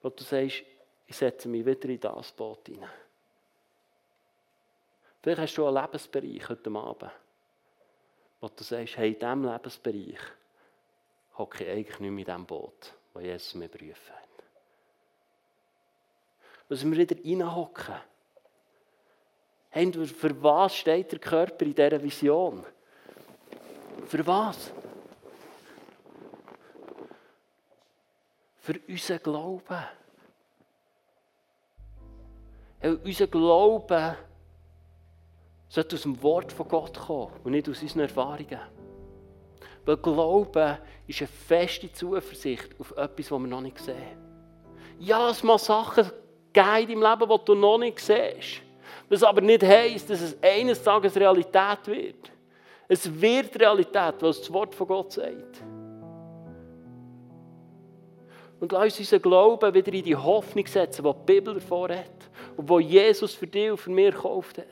wo 0.00 0.10
du 0.10 0.22
sagst, 0.22 0.62
ich 1.06 1.16
setze 1.16 1.48
mich 1.48 1.66
wieder 1.66 1.88
in 1.88 2.00
das 2.00 2.32
Boot 2.32 2.66
hinein. 2.66 2.88
Vielleicht 5.20 5.40
hast 5.40 5.54
du 5.56 5.66
einen 5.66 5.76
Lebensbereich 5.76 6.48
heute 6.48 6.70
Abend, 6.70 7.10
wo 8.40 8.48
du 8.48 8.64
sagst, 8.64 8.96
hey, 8.96 9.12
in 9.12 9.18
diesem 9.18 9.44
Lebensbereich 9.44 10.20
hocke 11.38 11.64
ich 11.64 11.70
eigentlich 11.70 12.00
nicht 12.00 12.10
mehr 12.10 12.20
in 12.20 12.24
diesem 12.24 12.46
Boot, 12.46 12.94
wo 13.12 13.20
Jesus 13.20 13.54
mir 13.54 13.68
berufen 13.68 14.14
hat. 14.14 14.44
Dass 16.68 16.84
wir 16.84 16.96
wieder 16.96 17.16
reinhocken. 17.16 17.96
Hey, 19.74 19.90
für 19.90 20.42
was 20.42 20.76
steht 20.76 21.12
der 21.12 21.18
Körper 21.18 21.64
in 21.64 21.74
dieser 21.74 22.02
Vision? 22.02 22.62
Für 24.06 24.26
was? 24.26 24.70
Für 28.58 28.78
unseren 28.86 29.22
Glauben. 29.22 29.82
Hey, 32.80 32.98
unser 33.02 33.26
Glauben 33.28 34.14
sollte 35.68 35.96
aus 35.96 36.02
dem 36.02 36.22
Wort 36.22 36.52
von 36.52 36.68
Gott 36.68 36.98
kommen 36.98 37.32
und 37.42 37.52
nicht 37.52 37.66
aus 37.66 37.80
unseren 37.80 38.00
Erfahrungen. 38.00 38.60
Weil 39.86 39.96
Glauben 39.96 40.76
ist 41.06 41.20
eine 41.22 41.28
feste 41.28 41.90
Zuversicht 41.90 42.78
auf 42.78 42.90
etwas, 42.90 43.30
was 43.30 43.40
wir 43.40 43.48
noch 43.48 43.62
nicht 43.62 43.78
sehen. 43.78 44.18
Ja, 44.98 45.30
es 45.30 45.42
muss 45.42 45.64
Sachen 45.64 46.12
geben 46.52 46.92
im 46.92 47.02
Leben, 47.02 47.26
die 47.26 47.44
du 47.46 47.54
noch 47.54 47.78
nicht 47.78 48.00
siehst. 48.00 48.60
Was 49.12 49.22
aber 49.22 49.42
nicht 49.42 49.62
heisst, 49.62 50.08
dass 50.08 50.22
es 50.22 50.36
eines 50.42 50.82
Tages 50.82 51.14
Realität 51.16 51.86
wird. 51.86 52.32
Es 52.88 53.20
wird 53.20 53.60
Realität, 53.60 54.14
was 54.20 54.40
das 54.40 54.50
Wort 54.52 54.74
von 54.74 54.86
Gott 54.86 55.12
sagt. 55.12 55.62
Und 58.58 58.72
lass 58.72 58.84
uns 58.84 59.00
unseren 59.00 59.22
Glauben 59.22 59.74
wieder 59.74 59.92
in 59.92 60.04
die 60.04 60.16
Hoffnung 60.16 60.66
setzen, 60.66 61.04
die 61.04 61.10
die 61.12 61.32
Bibel 61.32 61.54
davor 61.54 61.90
hat 61.90 62.30
und 62.56 62.70
die 62.70 62.84
Jesus 62.84 63.34
für 63.34 63.46
dich 63.46 63.70
und 63.70 63.76
für 63.76 63.90
mich 63.90 64.14
gekauft 64.14 64.58
hat 64.58 64.66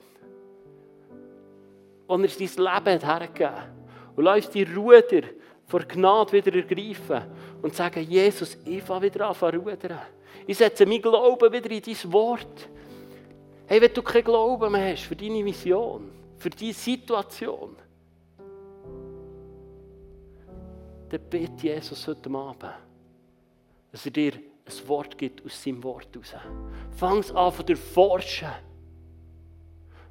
wo 2.11 2.17
er 2.17 2.29
sein 2.29 2.49
Leben 2.49 2.67
hat 2.67 3.21
hergegeben. 3.21 3.63
Und 4.17 4.25
lass 4.25 4.47
uns 4.47 4.51
die 4.51 4.65
Ruder 4.65 5.29
vor 5.67 5.81
Gnade 5.81 6.33
wieder 6.33 6.57
ergreifen 6.57 7.23
und 7.63 7.75
sagen, 7.75 8.03
Jesus, 8.03 8.59
ich 8.65 8.83
fange 8.83 9.03
wieder 9.03 9.29
an 9.29 9.35
zu 9.37 9.47
rudern. 9.47 10.01
Ich 10.45 10.59
setze 10.59 10.87
mein 10.87 11.01
Glauben 11.01 11.53
wieder 11.53 11.71
in 11.71 11.83
dein 11.83 12.13
Wort. 12.13 12.69
Hey, 13.71 13.81
wenn 13.81 13.95
du 13.95 14.03
keinen 14.03 14.25
Glauben 14.25 14.73
mehr 14.73 14.95
hast 14.95 15.05
für 15.05 15.15
deine 15.15 15.45
Mission, 15.45 16.11
für 16.39 16.51
deine 16.51 16.73
Situation, 16.73 17.77
dann 21.09 21.21
bitte 21.31 21.69
Jesus 21.69 22.09
heute 22.09 22.29
Abend, 22.31 22.65
dass 23.93 24.05
er 24.07 24.11
dir 24.11 24.33
ein 24.33 24.89
Wort 24.89 25.17
gibt 25.17 25.47
aus 25.47 25.63
seinem 25.63 25.85
Wort 25.85 26.09
raus. 26.17 26.35
Fang 26.97 27.25
an 27.37 27.53
zu 27.55 27.63
erforschen. 27.69 28.51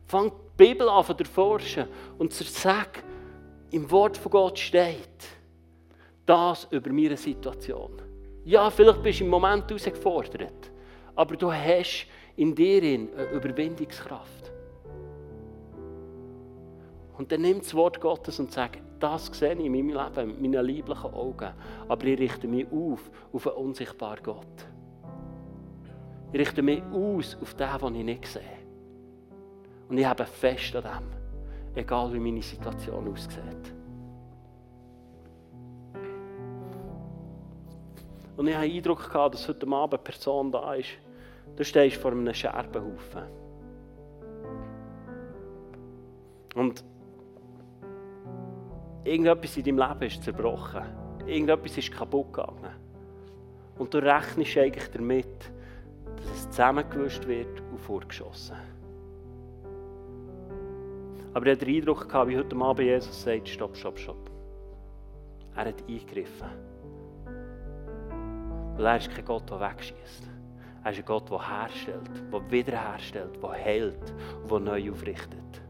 Fang 0.06 0.32
die 0.32 0.66
Bibel 0.66 0.88
an 0.88 1.04
zu 1.04 1.18
erforschen 1.18 1.90
und 2.18 2.32
zu 2.32 2.46
sagen, 2.46 3.04
im 3.72 3.92
Wort 3.92 4.16
von 4.16 4.32
Gott 4.32 4.58
steht 4.58 5.28
das 6.26 6.66
über 6.72 6.94
meine 6.94 7.18
Situation. 7.18 8.02
Ja, 8.46 8.70
vielleicht 8.70 9.04
bist 9.04 9.20
du 9.20 9.26
im 9.26 9.30
Moment 9.30 9.70
herausgefordert, 9.70 10.72
aber 11.14 11.36
du 11.36 11.52
hast 11.52 12.08
in 12.40 12.56
dir 12.56 12.82
eine 12.82 13.32
Überwindungskraft. 13.34 14.54
Und 17.18 17.30
dann 17.30 17.42
nimm 17.42 17.60
das 17.60 17.74
Wort 17.76 18.00
Gottes 18.00 18.40
und 18.40 18.50
sag, 18.50 18.78
das 18.98 19.26
sehe 19.26 19.56
ich 19.56 19.66
in 19.66 19.74
meinem 19.74 19.90
Leben 19.90 20.28
mit 20.28 20.42
meinen 20.42 20.66
lieblichen 20.66 21.14
Augen, 21.14 21.50
aber 21.90 22.06
ich 22.06 22.18
richte 22.18 22.48
mich 22.48 22.66
auf 22.72 23.12
auf 23.34 23.46
einen 23.46 23.58
unsichtbaren 23.58 24.24
Gott. 24.24 24.46
Ich 26.32 26.40
richte 26.40 26.62
mich 26.62 26.82
aus 26.94 27.38
auf 27.42 27.56
den, 27.56 27.78
den 27.78 27.96
ich 27.96 28.06
nicht 28.06 28.26
sehe. 28.28 28.42
Und 29.90 29.98
ich 29.98 30.06
habe 30.06 30.26
fest 30.26 30.74
an 30.78 30.84
dem, 30.84 31.76
egal 31.76 32.14
wie 32.14 32.20
meine 32.20 32.42
Situation 32.42 33.12
aussieht. 33.12 33.74
Und 38.38 38.48
ich 38.48 38.56
habe 38.56 38.66
den 38.66 38.78
Eindruck 38.78 39.12
gehabt, 39.12 39.36
dass 39.36 39.46
heute 39.50 39.68
Abend 39.68 39.94
eine 39.94 40.04
Person 40.04 40.50
da 40.54 40.74
ist. 40.76 40.92
Du 41.60 41.66
stehst 41.66 41.98
vor 41.98 42.12
einem 42.14 42.34
Scherbenhaufen. 42.34 43.24
Und 46.56 46.86
irgendetwas 49.04 49.58
in 49.58 49.64
deinem 49.66 49.78
Leben 49.80 50.04
ist 50.04 50.24
zerbrochen. 50.24 50.84
Irgendetwas 51.28 51.78
ist 51.78 51.92
kaputt 51.92 52.32
gegangen. 52.32 52.72
Und 53.78 53.94
du 53.94 53.98
rechnest 53.98 54.58
eigentlich 54.58 54.90
damit, 54.90 55.52
dass 56.16 56.32
es 56.32 56.50
zusammengewischt 56.50 57.28
wird 57.28 57.60
und 57.72 57.80
vorgeschossen. 57.82 58.56
Aber 61.34 61.46
ich 61.46 61.52
hatte 61.52 61.66
den 61.66 61.76
Eindruck, 61.76 62.08
wie 62.26 62.38
heute 62.38 62.56
Abend 62.56 62.88
Jesus 62.88 63.22
sagt, 63.22 63.50
stopp, 63.50 63.76
stopp, 63.76 64.00
stopp. 64.00 64.32
Er 65.58 65.66
hat 65.66 65.84
eingegriffen. 65.90 66.52
Weil 68.78 68.86
er 68.86 68.96
ist 68.96 69.12
kein 69.12 69.26
Gott, 69.26 69.50
der 69.50 69.60
wegschießt. 69.60 70.29
Er 70.84 70.92
ist 70.92 71.00
ein 71.00 71.06
Gott, 71.06 71.30
der 71.30 71.48
herstellt, 71.48 72.10
der 72.32 72.52
wiederherstellt, 72.52 73.44
der 73.44 73.52
heilt 73.52 74.14
und 74.44 74.52
der 74.52 74.60
neu 74.60 74.92
aufrichtet. 74.92 75.62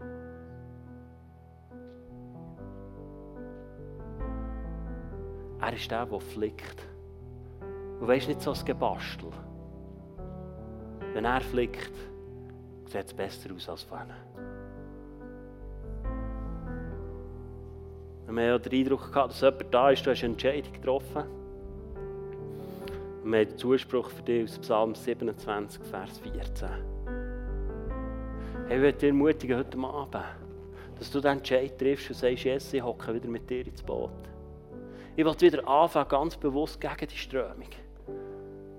Er 5.61 5.73
ist 5.73 5.91
der, 5.91 6.05
der 6.05 6.19
flickt. 6.19 6.87
Und 7.99 8.07
weisst 8.07 8.27
nicht 8.27 8.41
so 8.41 8.53
ein 8.53 8.65
Gebastel. 8.65 9.29
Wenn 11.13 11.25
er 11.25 11.41
flickt, 11.41 11.93
sieht 12.85 13.05
es 13.05 13.13
besser 13.13 13.53
aus 13.53 13.67
als 13.67 13.83
vorne. 13.83 14.15
Wir 18.27 18.53
haben 18.53 18.61
den 18.61 18.79
Eindruck 18.79 19.11
gehabt, 19.11 19.31
dass 19.31 19.41
jemand 19.41 19.73
da 19.73 19.89
ist, 19.89 20.05
du 20.05 20.11
hast 20.11 20.23
eine 20.23 20.33
Entscheidung 20.33 20.71
getroffen. 20.71 21.38
Und 23.29 23.33
wir 23.33 23.41
haben 23.41 23.57
Zuspruch 23.59 24.09
für 24.09 24.23
dich 24.23 24.45
aus 24.45 24.57
Psalm 24.57 24.95
27, 24.95 25.83
Vers 25.83 26.17
14. 26.17 26.67
Hey, 28.67 28.77
ich 28.77 28.81
möchte 28.81 28.99
dir 29.01 29.07
ermutigen 29.09 29.55
heute 29.55 29.77
Abend, 29.77 30.25
dass 30.97 31.11
du 31.11 31.21
den 31.21 31.37
Entscheid 31.37 31.77
triffst 31.77 32.09
und 32.09 32.15
sagst, 32.15 32.43
Jesus, 32.43 32.73
ich 32.73 32.81
hocke 32.81 33.13
wieder 33.13 33.27
mit 33.27 33.47
dir 33.47 33.67
ins 33.67 33.83
Boot. 33.83 34.09
Ich 35.15 35.23
will 35.23 35.39
wieder 35.41 35.67
anfangen, 35.67 36.09
ganz 36.09 36.37
bewusst 36.37 36.81
gegen 36.81 37.07
die 37.07 37.15
Strömung. 37.15 37.69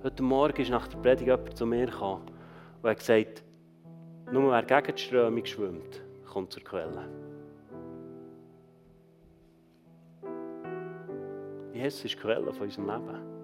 Heute 0.02 0.22
Morgen 0.24 0.60
ist 0.60 0.70
nach 0.70 0.88
der 0.88 0.98
Predigt 0.98 1.28
jemand 1.28 1.56
zu 1.56 1.64
mir 1.64 1.86
gekommen 1.86 2.26
und 2.82 2.90
hat 2.90 2.98
gesagt, 2.98 3.44
nur 4.32 4.50
wer 4.50 4.64
gegen 4.64 4.96
die 4.96 5.00
Strömung 5.00 5.44
schwimmt, 5.44 6.02
kommt 6.28 6.52
zur 6.52 6.64
Quelle. 6.64 7.08
Jesus 11.72 12.04
ist 12.04 12.14
die 12.14 12.18
Quelle 12.18 12.52
von 12.52 12.62
unserem 12.62 12.88
Leben. 12.88 13.39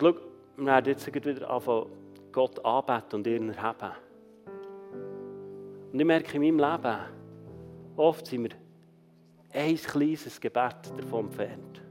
Und 0.00 0.14
schau, 0.14 0.20
wir 0.56 0.66
werden 0.66 0.86
jetzt 0.86 1.14
wieder 1.14 1.50
anfangen, 1.50 1.86
Gott 2.32 2.64
anbeten 2.64 3.16
und 3.16 3.26
ihn 3.26 3.50
erheben. 3.50 3.92
Und 5.92 6.00
ich 6.00 6.06
merke 6.06 6.36
in 6.36 6.56
meinem 6.56 6.72
Leben, 6.72 6.98
oft 7.96 8.26
sind 8.26 8.44
wir 8.44 8.50
ein 9.52 9.76
kleines 9.76 10.40
Gebet 10.40 10.76
davon 10.96 11.26
entfernt. 11.26 11.82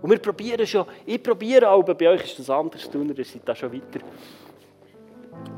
Und 0.00 0.10
wir 0.10 0.18
probieren 0.18 0.66
schon, 0.66 0.86
ich 1.04 1.22
probiere 1.22 1.68
auch, 1.68 1.82
bei 1.82 2.08
euch 2.08 2.24
ist 2.24 2.38
das 2.38 2.50
anders, 2.50 2.88
tun, 2.88 3.12
ihr 3.14 3.24
seid 3.24 3.42
da 3.44 3.54
schon 3.54 3.72
weiter. 3.72 4.00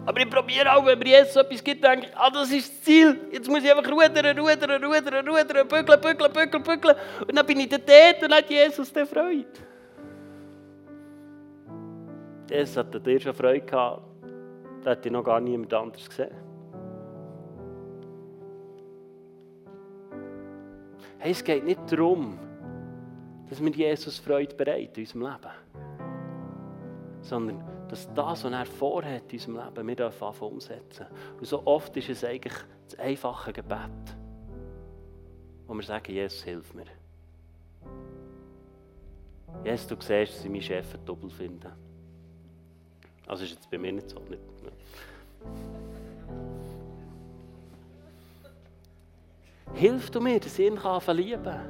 Aber 0.06 0.20
ich 0.20 0.30
probiere 0.30 0.74
auch, 0.74 0.84
wenn 0.86 0.98
mir 0.98 1.18
Jesus 1.18 1.36
etwas 1.36 1.62
gibt, 1.62 1.84
denke 1.84 2.06
ich, 2.06 2.16
ah, 2.16 2.30
das 2.30 2.50
ist 2.50 2.72
das 2.72 2.82
Ziel. 2.82 3.28
Jetzt 3.30 3.48
muss 3.48 3.62
ich 3.62 3.70
einfach 3.70 3.90
rudern, 3.90 4.38
rudern, 4.38 4.82
rudern, 4.82 5.28
rudern, 5.28 5.68
bügeln, 5.68 6.00
bügeln, 6.00 6.32
bügeln, 6.32 6.62
bügeln. 6.62 6.96
Und 7.20 7.36
dann 7.36 7.46
bin 7.46 7.60
ich 7.60 7.68
dort 7.68 8.22
und 8.22 8.34
hat 8.34 8.48
Jesus 8.48 8.92
der 8.92 9.06
Freude. 9.06 9.67
Jesus 12.50 12.76
hat 12.76 13.06
dir 13.06 13.20
schon 13.20 13.34
Freude 13.34 13.64
gehabt. 13.64 14.02
Da 14.82 14.90
hat 14.92 15.04
ich 15.04 15.12
noch 15.12 15.24
gar 15.24 15.40
niemand 15.40 15.72
anders 15.74 16.08
gesehen. 16.08 16.34
Hey, 21.18 21.32
es 21.32 21.42
geht 21.42 21.64
nicht 21.64 21.80
darum, 21.90 22.38
dass 23.48 23.62
wir 23.62 23.70
Jesus 23.70 24.18
Freude 24.18 24.54
bereiten 24.54 24.94
in 24.94 25.02
unserem 25.02 25.22
Leben. 25.22 25.52
Sondern 27.22 27.64
dass 27.88 28.12
das, 28.14 28.44
was 28.44 28.52
er 28.52 28.66
vorhat 28.66 29.32
in 29.32 29.38
unserem 29.38 29.56
Leben, 29.56 29.88
wir 29.88 29.96
dürfen 29.96 30.28
umsetzen. 30.40 31.06
Und 31.38 31.46
so 31.46 31.66
oft 31.66 31.96
ist 31.96 32.08
es 32.08 32.24
eigentlich 32.24 32.54
das 32.84 32.98
einfache 32.98 33.52
Gebet, 33.52 34.16
wo 35.66 35.74
wir 35.74 35.82
sagen, 35.82 36.12
Jesus, 36.12 36.44
hilf 36.44 36.72
mir. 36.74 36.86
Jesus, 39.64 39.86
du 39.86 39.96
siehst, 39.96 40.34
dass 40.34 40.44
ich 40.44 40.50
meinen 40.50 40.62
Chef 40.62 40.94
ein 40.94 41.04
Doppel 41.04 41.30
finde. 41.30 41.72
Also 43.28 43.44
ist 43.44 43.50
jetzt 43.50 43.70
bei 43.70 43.78
mir 43.78 43.92
nicht 43.92 44.08
so. 44.08 44.18
Nicht, 44.20 44.40
ne? 44.64 44.72
Hilf 49.74 50.10
du 50.10 50.20
mir, 50.20 50.40
dass 50.40 50.58
ich 50.58 50.66
ihn 50.66 50.78
verlieben 50.78 51.44
kann. 51.44 51.68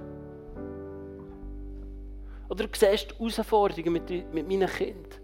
Oder 2.49 2.67
du 2.67 2.79
siehst 2.79 3.13
Herausforderungen 3.19 3.93
mit, 3.93 4.09
mit 4.33 4.49
meinen 4.49 4.69
Kindern. 4.69 5.21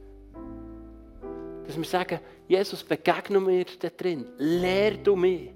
Dass 1.66 1.77
wir 1.79 1.85
sagen, 1.85 2.20
Jesus, 2.47 2.85
begegne 2.85 3.40
mir 3.40 3.64
da 3.81 3.88
drin. 3.88 4.27
Lehr 4.37 4.99
du 4.99 5.16
mich, 5.16 5.51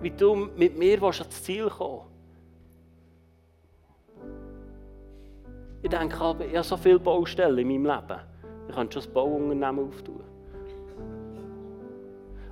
wie 0.00 0.10
du 0.10 0.36
mit 0.36 0.78
mir 0.78 1.02
ans 1.02 1.42
Ziel 1.42 1.68
kommen 1.68 2.14
Ich 5.82 5.90
denke, 5.90 6.14
ich 6.16 6.56
habe 6.56 6.62
so 6.62 6.78
viele 6.78 6.98
Baustellen 6.98 7.58
in 7.58 7.82
meinem 7.82 7.84
Leben. 7.84 8.33
Ich 8.68 8.74
kann 8.74 8.90
schon 8.90 9.02
das 9.02 9.06
Bauunternehmen 9.06 9.88
auftun. 9.88 10.24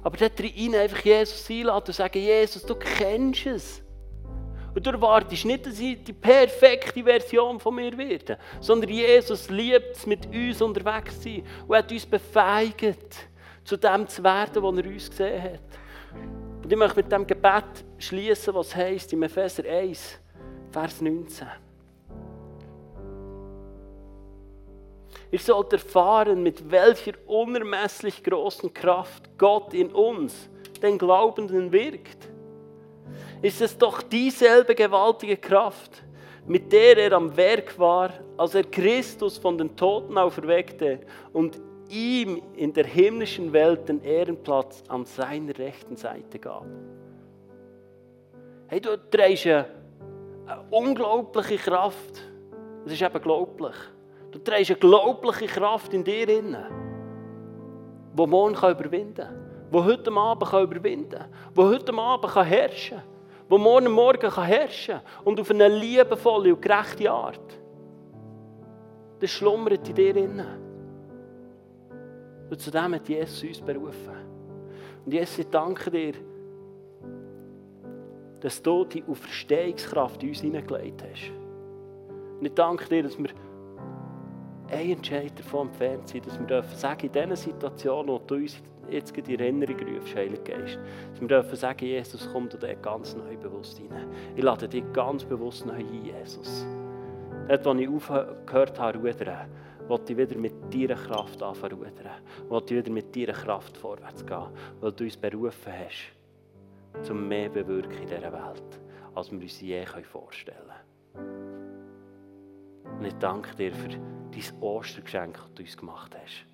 Aber 0.02 0.16
dort 0.16 0.40
rein 0.40 0.74
einfach 0.74 1.04
Jesus 1.04 1.48
einladen 1.48 1.86
und 1.86 1.94
sagen, 1.94 2.18
Jesus, 2.18 2.64
du 2.64 2.74
kennst 2.74 3.46
es. 3.46 3.82
Und 4.74 4.86
du 4.86 4.90
erwartest 4.90 5.44
nicht, 5.44 5.66
dass 5.66 5.78
ich 5.78 6.02
die 6.02 6.14
perfekte 6.14 7.04
Version 7.04 7.60
von 7.60 7.74
mir 7.74 7.96
werde, 7.96 8.38
sondern 8.60 8.90
Jesus 8.90 9.50
liebt 9.50 9.96
es, 9.96 10.06
mit 10.06 10.26
uns 10.26 10.62
unterwegs 10.62 11.20
zu 11.20 11.28
sein 11.28 11.44
und 11.68 11.76
hat 11.76 11.92
uns 11.92 12.06
befähigt, 12.06 13.28
zu 13.64 13.76
dem 13.76 14.08
zu 14.08 14.24
werden, 14.24 14.62
was 14.62 14.76
er 14.78 14.86
uns 14.86 15.10
gesehen 15.10 15.42
hat. 15.42 15.60
Und 16.62 16.72
ich 16.72 16.78
möchte 16.78 16.96
mit 16.96 17.12
dem 17.12 17.26
Gebet 17.26 17.84
schließen, 17.98 18.54
was 18.54 18.74
heißt 18.74 19.12
im 19.12 19.22
Epheser 19.22 19.64
1, 19.68 20.18
Vers 20.70 21.00
19. 21.00 21.46
Ihr 25.32 25.40
sollt 25.40 25.72
erfahren, 25.72 26.44
mit 26.44 26.70
welcher 26.70 27.14
unermesslich 27.26 28.22
großen 28.22 28.72
Kraft 28.72 29.36
Gott 29.36 29.74
in 29.74 29.90
uns, 29.92 30.48
den 30.80 30.96
Glaubenden, 30.98 31.72
wirkt 31.72 32.32
ist 33.42 33.60
es 33.60 33.76
doch 33.76 34.02
dieselbe 34.02 34.74
gewaltige 34.74 35.36
Kraft, 35.36 36.02
mit 36.46 36.72
der 36.72 36.96
er 36.96 37.12
am 37.12 37.36
Werk 37.36 37.78
war, 37.78 38.10
als 38.36 38.54
er 38.54 38.64
Christus 38.64 39.36
von 39.36 39.58
den 39.58 39.76
Toten 39.76 40.16
auferweckte 40.16 41.00
und 41.32 41.60
ihm 41.88 42.40
in 42.56 42.72
der 42.72 42.86
himmlischen 42.86 43.52
Welt 43.52 43.88
den 43.88 44.02
Ehrenplatz 44.02 44.82
an 44.88 45.04
seiner 45.04 45.56
rechten 45.58 45.96
Seite 45.96 46.38
gab. 46.38 46.66
Hey, 48.68 48.80
du 48.80 48.96
trägst 49.10 49.46
eine, 49.46 49.66
eine 50.46 50.64
unglaubliche 50.70 51.56
Kraft. 51.56 52.22
Das 52.84 52.94
ist 52.94 53.02
eben 53.02 53.20
glaublich. 53.20 53.74
Du 54.32 54.38
trägst 54.38 54.70
eine 54.70 54.80
glaubliche 54.80 55.46
Kraft 55.46 55.94
in 55.94 56.02
dir 56.02 56.28
inne, 56.28 56.66
die 58.12 58.26
morgen 58.26 58.54
überwinden 58.54 59.14
kann, 59.14 59.70
die 59.72 59.78
heute 59.78 60.12
Abend 60.12 60.52
überwinden 60.52 61.10
kann, 61.10 61.28
die 61.56 61.60
heute 61.60 61.94
Abend 61.94 62.34
herrschen 62.34 62.98
kann 62.98 63.12
wo 63.52 63.58
morgen 63.58 63.92
Morgen 63.92 64.34
herrschen 64.34 64.94
kann 64.94 65.24
und 65.26 65.38
auf 65.38 65.50
eine 65.50 65.68
liebevolle 65.68 66.54
und 66.54 66.62
gerechte 66.62 67.10
Art. 67.10 67.60
Das 69.20 69.30
schlummert 69.30 69.86
in 69.86 69.94
dir 69.94 70.16
innen. 70.16 70.46
Und 72.48 72.58
zu 72.58 72.70
dem 72.70 72.94
hat 72.94 73.06
Jesus 73.06 73.42
uns 73.42 73.60
berufen. 73.60 74.16
Und 75.04 75.12
Jesus, 75.12 75.38
ich 75.38 75.50
danke 75.50 75.90
dir, 75.90 76.14
dass 78.40 78.62
du 78.62 78.86
die 78.86 79.04
Auferstehungskraft 79.06 80.22
in 80.22 80.30
uns 80.30 80.40
hineingelegt 80.40 81.02
hast. 81.02 81.30
Und 82.38 82.46
ich 82.46 82.54
danke 82.54 82.88
dir, 82.88 83.02
dass 83.02 83.18
wir 83.18 83.30
ein 84.72 84.90
Entscheid 84.90 85.38
davon 85.38 85.68
entfernt 85.68 86.08
sind, 86.08 86.26
dass 86.26 86.38
wir 86.38 86.46
dürfen 86.46 86.76
sagen, 86.76 87.06
in 87.06 87.12
diesen 87.12 87.36
Situationen, 87.36 88.08
wo 88.08 88.18
du 88.18 88.36
uns 88.36 88.60
jetzt 88.90 89.16
in 89.16 89.38
Erinnerung 89.38 89.76
rufst, 89.80 90.16
Heiliger 90.16 90.42
Geist, 90.42 90.78
dass 91.12 91.20
wir 91.20 91.28
dürfen 91.28 91.56
sagen, 91.56 91.84
Jesus, 91.84 92.28
komm 92.32 92.48
du 92.48 92.58
dort 92.58 92.82
ganz 92.82 93.14
neu 93.14 93.36
bewusst 93.36 93.80
rein. 93.80 94.06
Ich 94.34 94.42
lade 94.42 94.68
dich 94.68 94.84
ganz 94.92 95.24
bewusst 95.24 95.66
neu 95.66 95.74
ein, 95.74 96.04
Jesus. 96.04 96.66
Dort, 97.48 97.64
wo 97.64 97.74
ich 97.74 97.88
aufgehört 97.88 98.78
habe, 98.78 98.98
rudern, 98.98 99.48
wollte 99.88 100.12
ich 100.12 100.18
wieder 100.18 100.36
mit 100.38 100.54
deiner 100.72 100.94
Kraft 100.94 101.42
anfangen 101.42 101.74
rudern. 101.74 102.20
Wollte 102.48 102.74
ich 102.74 102.80
wieder 102.80 102.92
mit 102.92 103.14
deiner 103.14 103.32
Kraft 103.32 103.76
vorwärts 103.76 104.24
gehen, 104.24 104.46
weil 104.80 104.92
du 104.92 105.04
uns 105.04 105.16
berufen 105.16 105.72
hast, 105.72 106.12
zum 107.06 107.28
mehr 107.28 107.48
bewirken 107.48 108.02
in 108.02 108.08
dieser 108.08 108.32
Welt, 108.32 108.80
als 109.14 109.30
wir 109.30 109.40
uns 109.40 109.60
je 109.60 109.84
vorstellen 109.84 110.56
können. 111.14 111.62
Und 112.98 113.04
ich 113.06 113.14
danke 113.14 113.54
dir 113.56 113.72
für 113.72 113.88
dein 114.32 114.62
Ostergeschenk, 114.62 115.36
das 115.36 115.54
du 115.54 115.62
uns 115.62 115.76
gemacht 115.76 116.16
hast. 116.16 116.46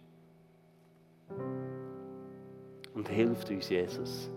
Und 2.94 3.08
hilft 3.08 3.50
uns, 3.50 3.68
Jesus, 3.68 4.30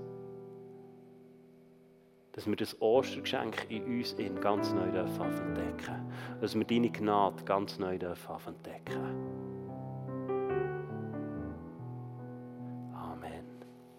dass 2.33 2.47
wir 2.47 2.55
das 2.55 2.79
Ostergeschenk 2.81 3.65
in 3.69 3.83
uns 3.83 4.13
in 4.13 4.39
ganz 4.39 4.73
neu 4.73 4.89
entdecken 4.89 5.53
dürfen. 5.53 6.11
Dass 6.39 6.55
wir 6.55 6.63
deine 6.63 6.89
Gnade 6.89 7.43
ganz 7.43 7.77
neu 7.77 7.97
entdecken 8.47 8.85
dürfen. 8.85 9.60